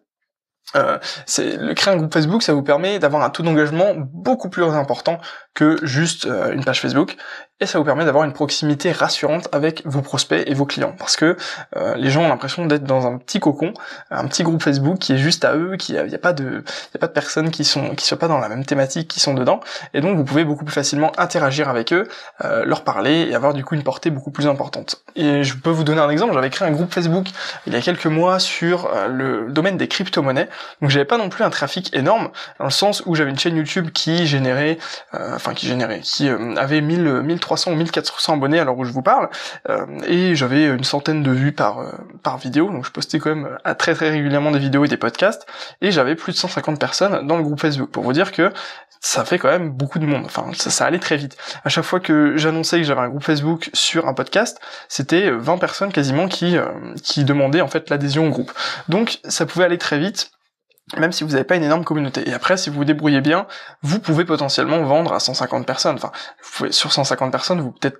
euh, 0.75 0.97
c'est 1.25 1.57
le 1.57 1.73
créer 1.73 1.93
un 1.93 1.97
groupe 1.97 2.13
Facebook, 2.13 2.43
ça 2.43 2.53
vous 2.53 2.63
permet 2.63 2.99
d'avoir 2.99 3.23
un 3.23 3.29
taux 3.29 3.43
d'engagement 3.43 3.93
beaucoup 3.95 4.49
plus 4.49 4.63
important 4.63 5.19
que 5.53 5.77
juste 5.83 6.25
euh, 6.25 6.53
une 6.53 6.63
page 6.63 6.81
Facebook 6.81 7.17
et 7.61 7.67
ça 7.67 7.77
vous 7.77 7.85
permet 7.85 8.03
d'avoir 8.03 8.23
une 8.25 8.33
proximité 8.33 8.91
rassurante 8.91 9.47
avec 9.51 9.83
vos 9.85 10.01
prospects 10.01 10.43
et 10.45 10.53
vos 10.55 10.65
clients 10.65 10.95
parce 10.97 11.15
que 11.15 11.37
euh, 11.77 11.95
les 11.95 12.09
gens 12.09 12.23
ont 12.23 12.27
l'impression 12.27 12.65
d'être 12.65 12.83
dans 12.83 13.05
un 13.05 13.17
petit 13.19 13.39
cocon, 13.39 13.73
un 14.09 14.27
petit 14.27 14.41
groupe 14.41 14.63
Facebook 14.63 14.97
qui 14.97 15.13
est 15.13 15.17
juste 15.17 15.45
à 15.45 15.55
eux, 15.55 15.77
qui 15.77 15.93
il 15.93 16.07
n'y 16.07 16.15
a, 16.15 16.17
pas 16.17 16.33
de 16.33 16.63
y 16.93 16.97
a 16.97 16.99
pas 16.99 17.07
de 17.07 17.13
personnes 17.13 17.51
qui 17.51 17.63
sont 17.63 17.93
qui 17.95 18.05
soient 18.05 18.17
pas 18.17 18.27
dans 18.27 18.39
la 18.39 18.49
même 18.49 18.65
thématique 18.65 19.07
qui 19.07 19.19
sont 19.19 19.35
dedans 19.35 19.59
et 19.93 20.01
donc 20.01 20.17
vous 20.17 20.23
pouvez 20.23 20.43
beaucoup 20.43 20.65
plus 20.65 20.73
facilement 20.73 21.11
interagir 21.19 21.69
avec 21.69 21.93
eux, 21.93 22.07
euh, 22.43 22.65
leur 22.65 22.83
parler 22.83 23.27
et 23.29 23.35
avoir 23.35 23.53
du 23.53 23.63
coup 23.63 23.75
une 23.75 23.83
portée 23.83 24.09
beaucoup 24.09 24.31
plus 24.31 24.47
importante. 24.47 25.03
Et 25.15 25.43
je 25.43 25.55
peux 25.55 25.69
vous 25.69 25.83
donner 25.83 26.01
un 26.01 26.09
exemple, 26.09 26.33
j'avais 26.33 26.49
créé 26.49 26.67
un 26.67 26.71
groupe 26.71 26.91
Facebook 26.91 27.27
il 27.67 27.73
y 27.73 27.75
a 27.75 27.81
quelques 27.81 28.07
mois 28.07 28.39
sur 28.39 28.87
euh, 28.87 29.07
le 29.07 29.51
domaine 29.51 29.77
des 29.77 29.87
crypto-monnaies. 29.87 30.49
Donc 30.81 30.89
j'avais 30.89 31.05
pas 31.05 31.17
non 31.17 31.29
plus 31.29 31.43
un 31.43 31.51
trafic 31.51 31.95
énorme 31.95 32.31
dans 32.57 32.65
le 32.65 32.71
sens 32.71 33.03
où 33.05 33.13
j'avais 33.13 33.29
une 33.29 33.37
chaîne 33.37 33.55
YouTube 33.55 33.89
qui 33.93 34.25
générait 34.25 34.79
enfin 35.13 35.53
qui 35.53 35.67
générait 35.67 35.99
qui 35.99 36.27
avait 36.29 36.81
1000 36.81 37.21
1300 37.21 37.50
1300 37.51 37.71
ou 37.71 37.75
1400 37.75 38.33
abonnés 38.33 38.59
à 38.59 38.63
l'heure 38.63 38.77
où 38.77 38.85
je 38.85 38.91
vous 38.91 39.01
parle, 39.01 39.29
euh, 39.69 39.85
et 40.07 40.35
j'avais 40.35 40.65
une 40.65 40.83
centaine 40.83 41.23
de 41.23 41.31
vues 41.31 41.51
par 41.51 41.79
euh, 41.79 41.91
par 42.23 42.37
vidéo, 42.37 42.69
donc 42.69 42.85
je 42.85 42.91
postais 42.91 43.19
quand 43.19 43.35
même 43.35 43.57
à 43.63 43.75
très 43.75 43.93
très 43.93 44.09
régulièrement 44.09 44.51
des 44.51 44.59
vidéos 44.59 44.85
et 44.85 44.87
des 44.87 44.97
podcasts, 44.97 45.45
et 45.81 45.91
j'avais 45.91 46.15
plus 46.15 46.33
de 46.33 46.37
150 46.37 46.79
personnes 46.79 47.27
dans 47.27 47.37
le 47.37 47.43
groupe 47.43 47.59
Facebook, 47.59 47.89
pour 47.89 48.03
vous 48.03 48.13
dire 48.13 48.31
que 48.31 48.51
ça 49.01 49.25
fait 49.25 49.39
quand 49.39 49.49
même 49.49 49.71
beaucoup 49.71 49.97
de 49.99 50.05
monde, 50.05 50.25
enfin 50.25 50.51
ça, 50.53 50.69
ça 50.69 50.85
allait 50.85 50.99
très 50.99 51.17
vite. 51.17 51.35
À 51.65 51.69
chaque 51.69 51.83
fois 51.83 51.99
que 51.99 52.37
j'annonçais 52.37 52.77
que 52.77 52.83
j'avais 52.83 53.01
un 53.01 53.09
groupe 53.09 53.23
Facebook 53.23 53.69
sur 53.73 54.07
un 54.07 54.13
podcast, 54.13 54.59
c'était 54.87 55.31
20 55.31 55.57
personnes 55.57 55.91
quasiment 55.91 56.27
qui, 56.27 56.57
euh, 56.57 56.67
qui 57.03 57.23
demandaient 57.23 57.61
en 57.61 57.67
fait 57.67 57.89
l'adhésion 57.89 58.27
au 58.27 58.29
groupe. 58.29 58.51
Donc 58.89 59.19
ça 59.27 59.45
pouvait 59.47 59.65
aller 59.65 59.79
très 59.79 59.97
vite, 59.97 60.31
même 60.97 61.11
si 61.11 61.23
vous 61.23 61.31
n'avez 61.31 61.43
pas 61.43 61.55
une 61.55 61.63
énorme 61.63 61.83
communauté. 61.83 62.27
Et 62.27 62.33
après, 62.33 62.57
si 62.57 62.69
vous 62.69 62.77
vous 62.77 62.85
débrouillez 62.85 63.21
bien, 63.21 63.47
vous 63.81 63.99
pouvez 63.99 64.25
potentiellement 64.25 64.81
vendre 64.83 65.13
à 65.13 65.19
150 65.19 65.65
personnes. 65.65 65.95
Enfin, 65.95 66.11
vous 66.43 66.49
pouvez, 66.57 66.71
sur 66.71 66.91
150 66.91 67.31
personnes, 67.31 67.61
vous 67.61 67.71
peut-être 67.71 67.99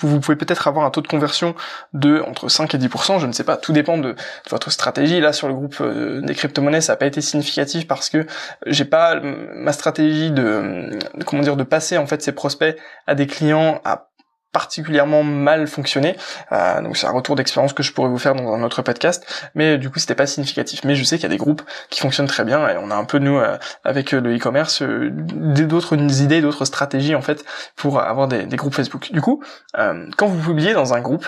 vous 0.00 0.20
pouvez 0.20 0.36
peut-être 0.36 0.66
avoir 0.68 0.84
un 0.84 0.90
taux 0.90 1.00
de 1.00 1.08
conversion 1.08 1.54
de 1.92 2.20
entre 2.26 2.48
5 2.48 2.74
et 2.74 2.78
10%, 2.78 3.20
je 3.20 3.26
ne 3.26 3.32
sais 3.32 3.44
pas, 3.44 3.56
tout 3.56 3.72
dépend 3.72 3.98
de, 3.98 4.14
votre 4.50 4.70
stratégie. 4.70 5.20
Là, 5.20 5.32
sur 5.32 5.48
le 5.48 5.54
groupe 5.54 5.76
euh, 5.80 6.20
des 6.22 6.34
crypto-monnaies, 6.34 6.80
ça 6.80 6.92
n'a 6.92 6.96
pas 6.96 7.06
été 7.06 7.20
significatif 7.20 7.86
parce 7.86 8.10
que 8.10 8.26
j'ai 8.66 8.84
pas 8.84 9.20
ma 9.20 9.72
stratégie 9.72 10.30
de, 10.30 10.90
comment 11.24 11.42
dire, 11.42 11.56
de 11.56 11.64
passer 11.64 11.98
en 11.98 12.06
fait 12.06 12.22
ces 12.22 12.32
prospects 12.32 12.76
à 13.06 13.14
des 13.14 13.26
clients 13.26 13.80
à 13.84 14.08
particulièrement 14.52 15.22
mal 15.22 15.66
fonctionné. 15.66 16.16
Euh, 16.52 16.80
donc 16.82 16.96
c'est 16.96 17.06
un 17.06 17.12
retour 17.12 17.36
d'expérience 17.36 17.72
que 17.72 17.82
je 17.82 17.92
pourrais 17.92 18.08
vous 18.08 18.18
faire 18.18 18.34
dans 18.34 18.52
un 18.52 18.62
autre 18.62 18.82
podcast, 18.82 19.50
mais 19.54 19.78
du 19.78 19.90
coup 19.90 19.98
c'était 19.98 20.14
pas 20.14 20.26
significatif. 20.26 20.84
Mais 20.84 20.94
je 20.94 21.04
sais 21.04 21.16
qu'il 21.16 21.24
y 21.24 21.26
a 21.26 21.30
des 21.30 21.38
groupes 21.38 21.62
qui 21.90 22.00
fonctionnent 22.00 22.28
très 22.28 22.44
bien 22.44 22.68
et 22.68 22.76
on 22.76 22.90
a 22.90 22.94
un 22.94 23.04
peu 23.04 23.18
nous 23.18 23.38
euh, 23.38 23.56
avec 23.84 24.12
le 24.12 24.36
e-commerce 24.36 24.82
euh, 24.82 25.10
d'autres 25.12 25.96
idées, 26.22 26.40
d'autres 26.40 26.64
stratégies 26.64 27.14
en 27.14 27.22
fait 27.22 27.44
pour 27.76 28.00
avoir 28.00 28.28
des, 28.28 28.44
des 28.46 28.56
groupes 28.56 28.74
Facebook. 28.74 29.10
Du 29.12 29.20
coup, 29.20 29.42
euh, 29.78 30.06
quand 30.16 30.26
vous 30.26 30.42
publiez 30.42 30.74
dans 30.74 30.94
un 30.94 31.00
groupe, 31.00 31.26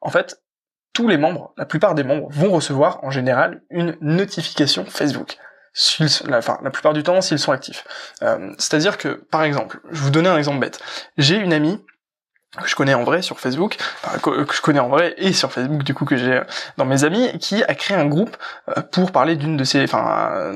en 0.00 0.10
fait 0.10 0.40
tous 0.94 1.08
les 1.08 1.18
membres, 1.18 1.52
la 1.58 1.66
plupart 1.66 1.94
des 1.94 2.04
membres 2.04 2.28
vont 2.30 2.50
recevoir 2.50 3.02
en 3.02 3.10
général 3.10 3.62
une 3.68 3.96
notification 4.00 4.86
Facebook. 4.86 5.36
La, 6.28 6.38
enfin, 6.38 6.60
la 6.62 6.70
plupart 6.70 6.92
du 6.92 7.02
temps 7.02 7.20
s'ils 7.20 7.40
sont 7.40 7.50
actifs. 7.50 7.84
Euh, 8.22 8.52
C'est-à-dire 8.58 8.96
que, 8.96 9.08
par 9.08 9.42
exemple, 9.42 9.80
je 9.90 10.00
vous 10.00 10.10
donner 10.10 10.28
un 10.28 10.38
exemple 10.38 10.60
bête. 10.60 10.78
J'ai 11.18 11.34
une 11.34 11.52
amie 11.52 11.84
que 12.62 12.68
je 12.68 12.74
connais 12.74 12.94
en 12.94 13.04
vrai 13.04 13.22
sur 13.22 13.40
Facebook, 13.40 13.76
que, 14.22 14.46
je 14.52 14.60
connais 14.60 14.80
en 14.80 14.88
vrai 14.88 15.14
et 15.18 15.32
sur 15.32 15.52
Facebook 15.52 15.82
du 15.82 15.94
coup 15.94 16.04
que 16.04 16.16
j'ai 16.16 16.40
dans 16.76 16.84
mes 16.84 17.04
amis, 17.04 17.30
qui 17.38 17.62
a 17.64 17.74
créé 17.74 17.96
un 17.96 18.06
groupe 18.06 18.36
euh, 18.68 18.82
pour 18.92 19.12
parler 19.12 19.36
d'une 19.36 19.56
de 19.56 19.64
ses, 19.64 19.82
enfin, 19.82 20.52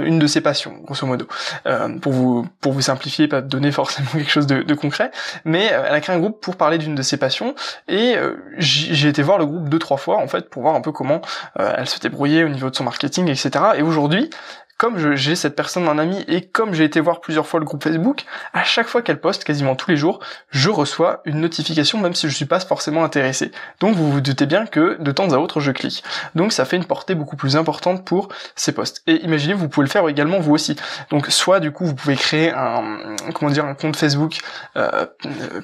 d'une 0.00 0.18
de 0.18 0.26
ses 0.26 0.40
passions, 0.40 0.74
grosso 0.84 1.06
modo, 1.06 1.26
euh, 1.66 1.88
pour 1.98 2.12
vous 2.12 2.46
pour 2.60 2.72
vous 2.72 2.80
simplifier, 2.80 3.28
pas 3.28 3.40
donner 3.40 3.72
forcément 3.78 4.08
quelque 4.12 4.30
chose 4.30 4.46
de, 4.46 4.74
concret, 4.74 5.10
mais 5.44 5.72
euh, 5.72 5.84
elle 5.88 5.94
a 5.94 6.00
créé 6.00 6.14
un 6.14 6.18
groupe 6.18 6.40
pour 6.40 6.56
parler 6.56 6.78
d'une 6.78 6.94
de 6.94 7.02
ses 7.02 7.16
passions 7.16 7.54
et 7.88 8.16
j'ai 8.58 9.08
été 9.08 9.22
voir 9.22 9.38
le 9.38 9.46
groupe 9.46 9.68
deux 9.68 9.78
trois 9.78 9.96
fois 9.96 10.18
en 10.18 10.28
fait 10.28 10.48
pour 10.50 10.62
voir 10.62 10.74
un 10.74 10.80
peu 10.80 10.92
comment 10.92 11.20
elle 11.56 11.88
se 11.88 11.98
débrouillait 11.98 12.44
au 12.44 12.48
niveau 12.48 12.70
de 12.70 12.76
son 12.76 12.84
marketing, 12.84 13.28
etc. 13.28 13.50
Et 13.76 13.82
aujourd'hui, 13.82 14.30
comme 14.78 15.16
j'ai 15.16 15.34
cette 15.34 15.56
personne 15.56 15.88
en 15.88 15.98
ami 15.98 16.24
et 16.28 16.40
comme 16.40 16.72
j'ai 16.72 16.84
été 16.84 17.00
voir 17.00 17.20
plusieurs 17.20 17.48
fois 17.48 17.58
le 17.58 17.66
groupe 17.66 17.82
Facebook, 17.82 18.24
à 18.52 18.62
chaque 18.62 18.86
fois 18.86 19.02
qu'elle 19.02 19.20
poste, 19.20 19.42
quasiment 19.42 19.74
tous 19.74 19.90
les 19.90 19.96
jours, 19.96 20.20
je 20.50 20.70
reçois 20.70 21.20
une 21.24 21.40
notification 21.40 21.98
même 21.98 22.14
si 22.14 22.28
je 22.28 22.34
suis 22.34 22.44
pas 22.44 22.60
forcément 22.60 23.02
intéressé. 23.02 23.50
Donc 23.80 23.96
vous 23.96 24.10
vous 24.10 24.20
doutez 24.20 24.46
bien 24.46 24.66
que 24.66 24.96
de 25.00 25.10
temps 25.10 25.32
à 25.32 25.38
autre 25.38 25.58
je 25.58 25.72
clique. 25.72 26.04
Donc 26.36 26.52
ça 26.52 26.64
fait 26.64 26.76
une 26.76 26.84
portée 26.84 27.16
beaucoup 27.16 27.34
plus 27.34 27.56
importante 27.56 28.04
pour 28.04 28.28
ces 28.54 28.70
posts. 28.70 29.02
Et 29.08 29.24
imaginez, 29.24 29.52
vous 29.52 29.68
pouvez 29.68 29.84
le 29.84 29.90
faire 29.90 30.08
également 30.08 30.38
vous 30.38 30.54
aussi. 30.54 30.76
Donc 31.10 31.26
soit 31.26 31.58
du 31.58 31.72
coup 31.72 31.84
vous 31.84 31.96
pouvez 31.96 32.14
créer 32.14 32.52
un 32.52 33.16
comment 33.34 33.50
dire 33.50 33.64
un 33.64 33.74
compte 33.74 33.96
Facebook 33.96 34.38
euh, 34.76 35.06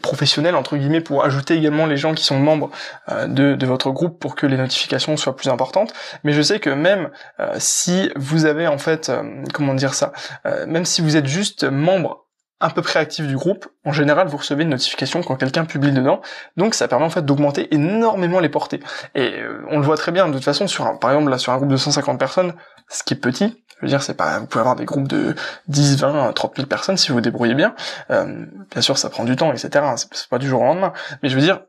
professionnel 0.03 0.57
entre 0.57 0.77
guillemets 0.77 1.01
pour 1.01 1.25
ajouter 1.25 1.55
également 1.55 1.87
les 1.87 1.97
gens 1.97 2.15
qui 2.15 2.25
sont 2.25 2.41
membres 2.41 2.73
euh, 3.11 3.29
de, 3.29 3.55
de, 3.55 3.67
votre 3.67 3.93
groupe 3.93 4.19
pour 4.19 4.35
que 4.35 4.47
les 4.47 4.57
notifications 4.57 5.17
soient 5.17 5.37
plus 5.37 5.51
importantes. 5.51 5.93
Mais 6.25 6.33
je 6.33 6.43
sais 6.43 6.59
que 6.59 6.71
même 6.71 7.11
euh, 7.39 7.55
si 7.59 8.11
vous 8.17 8.45
avez 8.45 8.67
en 8.67 8.79
fait 8.79 9.04
euh, 9.09 9.43
comment 9.53 9.75
dire 9.75 9.95
ça, 9.95 10.13
euh, 10.47 10.67
même 10.67 10.85
si 10.85 11.03
vous 11.03 11.17
êtes 11.17 11.27
juste 11.27 11.65
membre 11.65 12.27
à 12.61 12.71
peu 12.71 12.83
près 12.83 12.99
actif 12.99 13.27
du 13.27 13.37
groupe, 13.37 13.69
en 13.85 13.93
général 13.93 14.29
vous 14.29 14.37
recevez 14.37 14.63
une 14.63 14.71
notification 14.71 15.23
quand 15.23 15.37
quelqu'un 15.37 15.65
publie 15.65 15.93
dedans, 15.93 16.23
donc 16.57 16.75
ça 16.75 16.89
permet 16.89 17.05
en 17.05 17.11
fait 17.11 17.25
d'augmenter 17.25 17.75
énormément 17.75 18.41
les 18.41 18.49
portées. 18.49 18.81
Et 19.15 19.41
euh, 19.41 19.65
on 19.71 19.79
le 19.79 19.85
voit 19.85 19.97
très 19.97 20.13
bien 20.13 20.29
de 20.29 20.35
toute 20.35 20.45
façon 20.45 20.67
sur 20.67 20.87
un, 20.87 20.97
par 20.97 21.11
exemple 21.11 21.31
là 21.31 21.39
sur 21.39 21.53
un 21.53 21.57
groupe 21.57 21.69
de 21.69 21.77
150 21.77 22.19
personnes, 22.19 22.55
ce 22.89 23.03
qui 23.03 23.15
est 23.15 23.19
petit, 23.19 23.65
je 23.77 23.83
veux 23.83 23.89
dire 23.89 24.03
c'est 24.03 24.15
pas, 24.15 24.39
vous 24.39 24.47
pouvez 24.47 24.61
avoir 24.61 24.77
des 24.77 24.85
groupes 24.85 25.09
de 25.09 25.35
10, 25.69 25.99
20, 25.99 26.33
30 26.33 26.57
000 26.57 26.69
personnes 26.69 26.97
si 26.97 27.09
vous 27.09 27.15
vous 27.15 27.21
débrouillez 27.21 27.55
bien. 27.55 27.75
bien 28.09 28.81
sûr 28.81 28.97
ça 28.99 29.11
prend 29.11 29.25
du 29.25 29.37
temps, 29.37 29.53
etc. 29.53 29.85
C'est 30.13 30.29
pas 30.29 30.39
du 30.39 30.49
jour 30.49 30.63
au 30.63 30.65
lendemain, 30.65 30.93
mais 31.23 31.29
je 31.29 31.35
veux 31.35 31.43
dire 31.43 31.61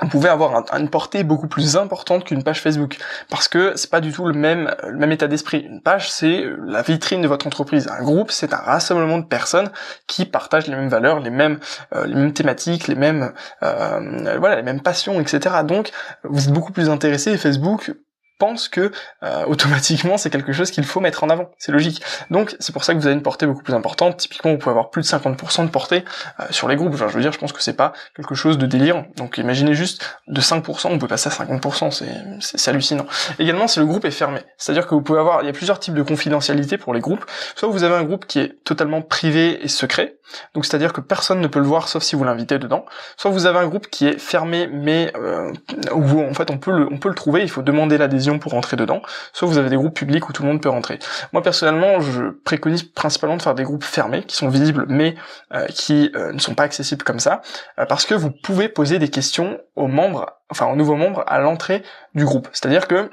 vous 0.00 0.08
pouvez 0.08 0.28
avoir 0.28 0.64
une 0.76 0.88
portée 0.88 1.22
beaucoup 1.22 1.46
plus 1.46 1.76
importante 1.76 2.24
qu'une 2.24 2.42
page 2.42 2.60
Facebook 2.60 2.96
parce 3.30 3.46
que 3.46 3.72
c'est 3.76 3.90
pas 3.90 4.00
du 4.00 4.12
tout 4.12 4.26
le 4.26 4.34
même 4.34 4.74
le 4.84 4.98
même 4.98 5.12
état 5.12 5.28
d'esprit. 5.28 5.60
Une 5.60 5.80
page 5.80 6.10
c'est 6.10 6.44
la 6.66 6.82
vitrine 6.82 7.22
de 7.22 7.28
votre 7.28 7.46
entreprise. 7.46 7.88
Un 7.88 8.02
groupe 8.02 8.32
c'est 8.32 8.52
un 8.52 8.58
rassemblement 8.58 9.18
de 9.18 9.24
personnes 9.24 9.70
qui 10.08 10.24
partagent 10.24 10.66
les 10.66 10.74
mêmes 10.74 10.88
valeurs, 10.88 11.20
les 11.20 11.30
mêmes 11.30 11.60
euh, 11.94 12.06
les 12.06 12.14
mêmes 12.14 12.32
thématiques, 12.32 12.88
les 12.88 12.96
mêmes 12.96 13.32
euh, 13.62 14.36
voilà 14.38 14.56
les 14.56 14.62
mêmes 14.62 14.82
passions, 14.82 15.20
etc. 15.20 15.56
Donc 15.64 15.92
vous 16.24 16.48
êtes 16.48 16.52
beaucoup 16.52 16.72
plus 16.72 16.90
intéressé 16.90 17.36
Facebook 17.38 17.92
pense 18.38 18.68
que 18.68 18.90
euh, 19.22 19.44
automatiquement 19.46 20.16
c'est 20.18 20.30
quelque 20.30 20.52
chose 20.52 20.70
qu'il 20.70 20.84
faut 20.84 21.00
mettre 21.00 21.24
en 21.24 21.30
avant, 21.30 21.50
c'est 21.58 21.72
logique. 21.72 22.02
Donc 22.30 22.56
c'est 22.60 22.72
pour 22.72 22.84
ça 22.84 22.94
que 22.94 22.98
vous 22.98 23.06
avez 23.06 23.14
une 23.14 23.22
portée 23.22 23.46
beaucoup 23.46 23.62
plus 23.62 23.74
importante. 23.74 24.16
Typiquement, 24.16 24.52
vous 24.52 24.58
pouvez 24.58 24.70
avoir 24.70 24.90
plus 24.90 25.02
de 25.02 25.06
50% 25.06 25.64
de 25.64 25.70
portée 25.70 26.04
euh, 26.40 26.44
sur 26.50 26.68
les 26.68 26.76
groupes. 26.76 26.96
Je 26.96 27.04
veux 27.04 27.20
dire, 27.20 27.32
je 27.32 27.38
pense 27.38 27.52
que 27.52 27.62
c'est 27.62 27.76
pas 27.76 27.92
quelque 28.14 28.34
chose 28.34 28.58
de 28.58 28.66
délirant. 28.66 29.06
Donc 29.16 29.38
imaginez 29.38 29.74
juste 29.74 30.04
de 30.28 30.40
5%, 30.40 30.88
on 30.88 30.98
peut 30.98 31.08
passer 31.08 31.28
à 31.28 31.32
50%, 31.32 31.90
c'est 31.90 32.04
c'est 32.40 32.70
hallucinant. 32.70 33.06
Également, 33.38 33.68
si 33.68 33.78
le 33.78 33.86
groupe 33.86 34.04
est 34.04 34.10
fermé, 34.10 34.40
c'est-à-dire 34.56 34.86
que 34.86 34.94
vous 34.94 35.02
pouvez 35.02 35.18
avoir, 35.18 35.42
il 35.42 35.46
y 35.46 35.48
a 35.48 35.52
plusieurs 35.52 35.80
types 35.80 35.94
de 35.94 36.02
confidentialité 36.02 36.78
pour 36.78 36.94
les 36.94 37.00
groupes. 37.00 37.24
Soit 37.54 37.68
vous 37.68 37.84
avez 37.84 37.94
un 37.94 38.04
groupe 38.04 38.26
qui 38.26 38.40
est 38.40 38.64
totalement 38.64 39.02
privé 39.02 39.64
et 39.64 39.68
secret, 39.68 40.16
donc 40.54 40.64
c'est-à-dire 40.64 40.92
que 40.92 41.00
personne 41.00 41.40
ne 41.40 41.46
peut 41.46 41.58
le 41.58 41.66
voir 41.66 41.88
sauf 41.88 42.02
si 42.02 42.16
vous 42.16 42.24
l'invitez 42.24 42.58
dedans. 42.58 42.84
Soit 43.16 43.30
vous 43.30 43.46
avez 43.46 43.58
un 43.58 43.66
groupe 43.66 43.88
qui 43.88 44.06
est 44.06 44.18
fermé, 44.18 44.68
mais 44.70 45.12
euh, 45.16 45.52
où 45.94 46.20
en 46.20 46.34
fait 46.34 46.50
on 46.50 46.58
peut 46.58 46.72
le 46.72 46.88
on 46.90 46.98
peut 46.98 47.08
le 47.08 47.14
trouver, 47.14 47.42
il 47.42 47.50
faut 47.50 47.62
demander 47.62 47.98
l'adhésion 47.98 48.23
pour 48.38 48.52
rentrer 48.52 48.76
dedans, 48.76 49.02
soit 49.32 49.48
vous 49.48 49.58
avez 49.58 49.70
des 49.70 49.76
groupes 49.76 49.94
publics 49.94 50.28
où 50.28 50.32
tout 50.32 50.42
le 50.42 50.48
monde 50.48 50.60
peut 50.60 50.68
rentrer. 50.68 50.98
Moi 51.32 51.42
personnellement, 51.42 52.00
je 52.00 52.30
préconise 52.44 52.82
principalement 52.82 53.36
de 53.36 53.42
faire 53.42 53.54
des 53.54 53.62
groupes 53.62 53.84
fermés, 53.84 54.24
qui 54.24 54.36
sont 54.36 54.48
visibles, 54.48 54.86
mais 54.88 55.14
euh, 55.52 55.66
qui 55.66 56.10
euh, 56.14 56.32
ne 56.32 56.38
sont 56.38 56.54
pas 56.54 56.64
accessibles 56.64 57.02
comme 57.02 57.20
ça, 57.20 57.42
euh, 57.78 57.86
parce 57.86 58.06
que 58.06 58.14
vous 58.14 58.30
pouvez 58.30 58.68
poser 58.68 58.98
des 58.98 59.08
questions 59.08 59.58
aux 59.76 59.88
membres, 59.88 60.32
enfin 60.50 60.66
aux 60.66 60.76
nouveaux 60.76 60.96
membres 60.96 61.24
à 61.26 61.38
l'entrée 61.38 61.82
du 62.14 62.24
groupe. 62.24 62.48
C'est-à-dire 62.52 62.88
que 62.88 63.10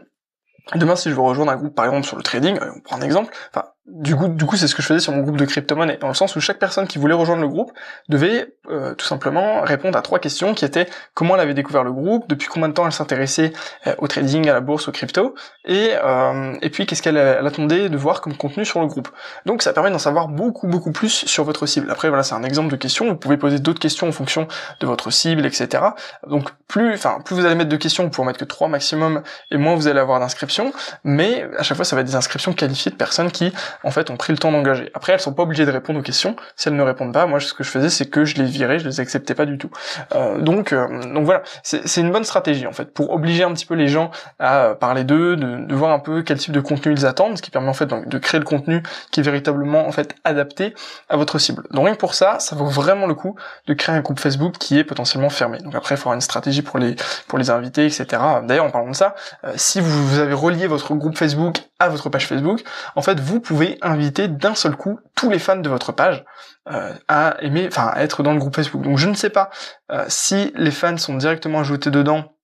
demain, 0.75 0.95
si 0.95 1.09
je 1.09 1.15
veux 1.15 1.21
rejoindre 1.21 1.51
un 1.51 1.57
groupe, 1.57 1.75
par 1.75 1.85
exemple 1.85 2.07
sur 2.07 2.17
le 2.17 2.23
trading, 2.23 2.57
on 2.75 2.79
prend 2.81 2.97
un 2.97 3.01
exemple, 3.01 3.33
enfin 3.53 3.70
du 3.87 4.15
coup, 4.15 4.57
c'est 4.57 4.67
ce 4.67 4.75
que 4.75 4.81
je 4.81 4.87
faisais 4.87 4.99
sur 4.99 5.11
mon 5.11 5.21
groupe 5.21 5.37
de 5.37 5.45
crypto-monnaie, 5.45 5.97
dans 5.97 6.07
le 6.07 6.13
sens 6.13 6.35
où 6.35 6.39
chaque 6.39 6.59
personne 6.59 6.87
qui 6.87 6.99
voulait 6.99 7.15
rejoindre 7.15 7.41
le 7.41 7.47
groupe 7.47 7.71
devait 8.09 8.53
euh, 8.69 8.93
tout 8.93 9.05
simplement 9.05 9.61
répondre 9.61 9.97
à 9.97 10.03
trois 10.03 10.19
questions 10.19 10.53
qui 10.53 10.65
étaient 10.65 10.87
comment 11.15 11.33
elle 11.33 11.41
avait 11.41 11.55
découvert 11.55 11.83
le 11.83 11.91
groupe, 11.91 12.29
depuis 12.29 12.47
combien 12.47 12.69
de 12.69 12.73
temps 12.73 12.85
elle 12.85 12.91
s'intéressait 12.91 13.53
euh, 13.87 13.95
au 13.97 14.07
trading, 14.07 14.47
à 14.47 14.53
la 14.53 14.61
bourse, 14.61 14.87
au 14.87 14.91
crypto, 14.91 15.33
et 15.65 15.91
euh, 15.95 16.53
et 16.61 16.69
puis 16.69 16.85
qu'est-ce 16.85 17.01
qu'elle 17.01 17.17
attendait 17.17 17.89
de 17.89 17.97
voir 17.97 18.21
comme 18.21 18.37
contenu 18.37 18.65
sur 18.65 18.81
le 18.81 18.87
groupe. 18.87 19.09
Donc 19.47 19.63
ça 19.63 19.73
permet 19.73 19.89
d'en 19.89 19.97
savoir 19.97 20.27
beaucoup 20.27 20.67
beaucoup 20.67 20.91
plus 20.91 21.25
sur 21.25 21.43
votre 21.43 21.65
cible. 21.65 21.89
Après 21.89 22.09
voilà, 22.09 22.21
c'est 22.21 22.35
un 22.35 22.43
exemple 22.43 22.69
de 22.69 22.75
questions. 22.75 23.07
Vous 23.07 23.15
pouvez 23.15 23.37
poser 23.37 23.57
d'autres 23.57 23.79
questions 23.79 24.07
en 24.07 24.11
fonction 24.11 24.47
de 24.79 24.85
votre 24.85 25.09
cible, 25.11 25.45
etc. 25.45 25.83
Donc 26.27 26.49
plus, 26.67 26.93
enfin 26.93 27.19
plus 27.25 27.35
vous 27.35 27.45
allez 27.45 27.55
mettre 27.55 27.69
de 27.69 27.77
questions, 27.77 28.03
vous 28.03 28.09
pouvez 28.11 28.27
mettre 28.27 28.39
que 28.39 28.45
trois 28.45 28.67
maximum, 28.67 29.23
et 29.49 29.57
moins 29.57 29.75
vous 29.75 29.87
allez 29.87 29.99
avoir 29.99 30.19
d'inscriptions. 30.19 30.71
Mais 31.03 31.47
à 31.57 31.63
chaque 31.63 31.77
fois, 31.77 31.85
ça 31.85 31.95
va 31.95 32.03
être 32.03 32.07
des 32.07 32.15
inscriptions 32.15 32.53
qualifiées 32.53 32.91
de 32.91 32.97
personnes 32.97 33.31
qui 33.31 33.51
en 33.83 33.91
fait, 33.91 34.09
ont 34.09 34.17
pris 34.17 34.33
le 34.33 34.39
temps 34.39 34.51
d'engager. 34.51 34.91
Après, 34.93 35.13
elles 35.13 35.19
sont 35.19 35.33
pas 35.33 35.43
obligées 35.43 35.65
de 35.65 35.71
répondre 35.71 35.99
aux 35.99 36.03
questions. 36.03 36.35
Si 36.55 36.67
elles 36.67 36.75
ne 36.75 36.83
répondent 36.83 37.13
pas, 37.13 37.25
moi, 37.25 37.39
ce 37.39 37.53
que 37.53 37.63
je 37.63 37.69
faisais, 37.69 37.89
c'est 37.89 38.05
que 38.05 38.25
je 38.25 38.35
les 38.35 38.45
virais, 38.45 38.79
je 38.79 38.87
les 38.87 38.99
acceptais 38.99 39.35
pas 39.35 39.45
du 39.45 39.57
tout. 39.57 39.69
Euh, 40.15 40.39
donc, 40.39 40.73
euh, 40.73 40.87
donc 41.13 41.25
voilà, 41.25 41.43
c'est 41.63 42.01
une 42.01 42.11
bonne 42.11 42.23
stratégie 42.23 42.67
en 42.67 42.73
fait 42.73 42.93
pour 42.93 43.11
obliger 43.11 43.43
un 43.43 43.53
petit 43.53 43.65
peu 43.65 43.75
les 43.75 43.87
gens 43.87 44.11
à 44.39 44.75
parler 44.79 45.03
d'eux, 45.03 45.35
de, 45.35 45.75
voir 45.75 45.91
un 45.91 45.99
peu 45.99 46.21
quel 46.21 46.37
type 46.37 46.51
de 46.51 46.59
contenu 46.59 46.91
ils 46.91 47.05
attendent, 47.05 47.37
ce 47.37 47.41
qui 47.41 47.51
permet 47.51 47.69
en 47.69 47.73
fait 47.73 47.87
de 47.87 48.17
créer 48.17 48.39
le 48.39 48.45
contenu 48.45 48.83
qui 49.11 49.19
est 49.19 49.23
véritablement 49.23 49.87
en 49.87 49.91
fait 49.91 50.15
adapté 50.23 50.73
à 51.09 51.17
votre 51.17 51.39
cible. 51.39 51.63
Donc 51.71 51.85
rien 51.85 51.95
que 51.95 51.99
pour 51.99 52.13
ça, 52.13 52.39
ça 52.39 52.55
vaut 52.55 52.65
vraiment 52.65 53.07
le 53.07 53.15
coup 53.15 53.35
de 53.67 53.73
créer 53.73 53.95
un 53.95 54.01
groupe 54.01 54.19
Facebook 54.19 54.53
qui 54.59 54.77
est 54.77 54.83
potentiellement 54.83 55.29
fermé. 55.29 55.59
Donc 55.59 55.75
après, 55.75 55.95
il 55.95 55.97
faudra 55.97 56.15
une 56.15 56.21
stratégie 56.21 56.61
pour 56.61 56.79
les 56.79 56.95
pour 57.27 57.39
les 57.39 57.49
inviter, 57.49 57.85
etc. 57.85 58.05
D'ailleurs, 58.43 58.65
en 58.65 58.71
parlant 58.71 58.89
de 58.89 58.95
ça, 58.95 59.15
euh, 59.43 59.53
si 59.55 59.79
vous, 59.79 60.07
vous 60.07 60.19
avez 60.19 60.33
relié 60.33 60.67
votre 60.67 60.93
groupe 60.95 61.17
Facebook 61.17 61.57
à 61.79 61.89
votre 61.89 62.09
page 62.09 62.27
Facebook, 62.27 62.63
en 62.95 63.01
fait, 63.01 63.19
vous 63.19 63.39
pouvez 63.39 63.60
inviter 63.81 64.27
d'un 64.27 64.55
seul 64.55 64.75
coup 64.75 64.99
tous 65.15 65.29
les 65.29 65.39
fans 65.39 65.57
de 65.57 65.69
votre 65.69 65.91
page 65.91 66.23
euh, 66.69 66.93
à 67.07 67.37
aimer, 67.41 67.67
enfin 67.67 67.87
à 67.87 68.03
être 68.03 68.21
dans 68.21 68.33
le 68.33 68.39
groupe 68.39 68.55
Facebook. 68.55 68.83
Donc 68.83 68.97
je 68.97 69.09
ne 69.09 69.15
sais 69.15 69.31
pas 69.31 69.49
euh, 69.91 70.05
si 70.07 70.51
les 70.55 70.71
fans 70.71 70.97
sont 70.97 71.15
directement 71.15 71.59
ajoutés 71.59 71.89
dedans 71.89 72.35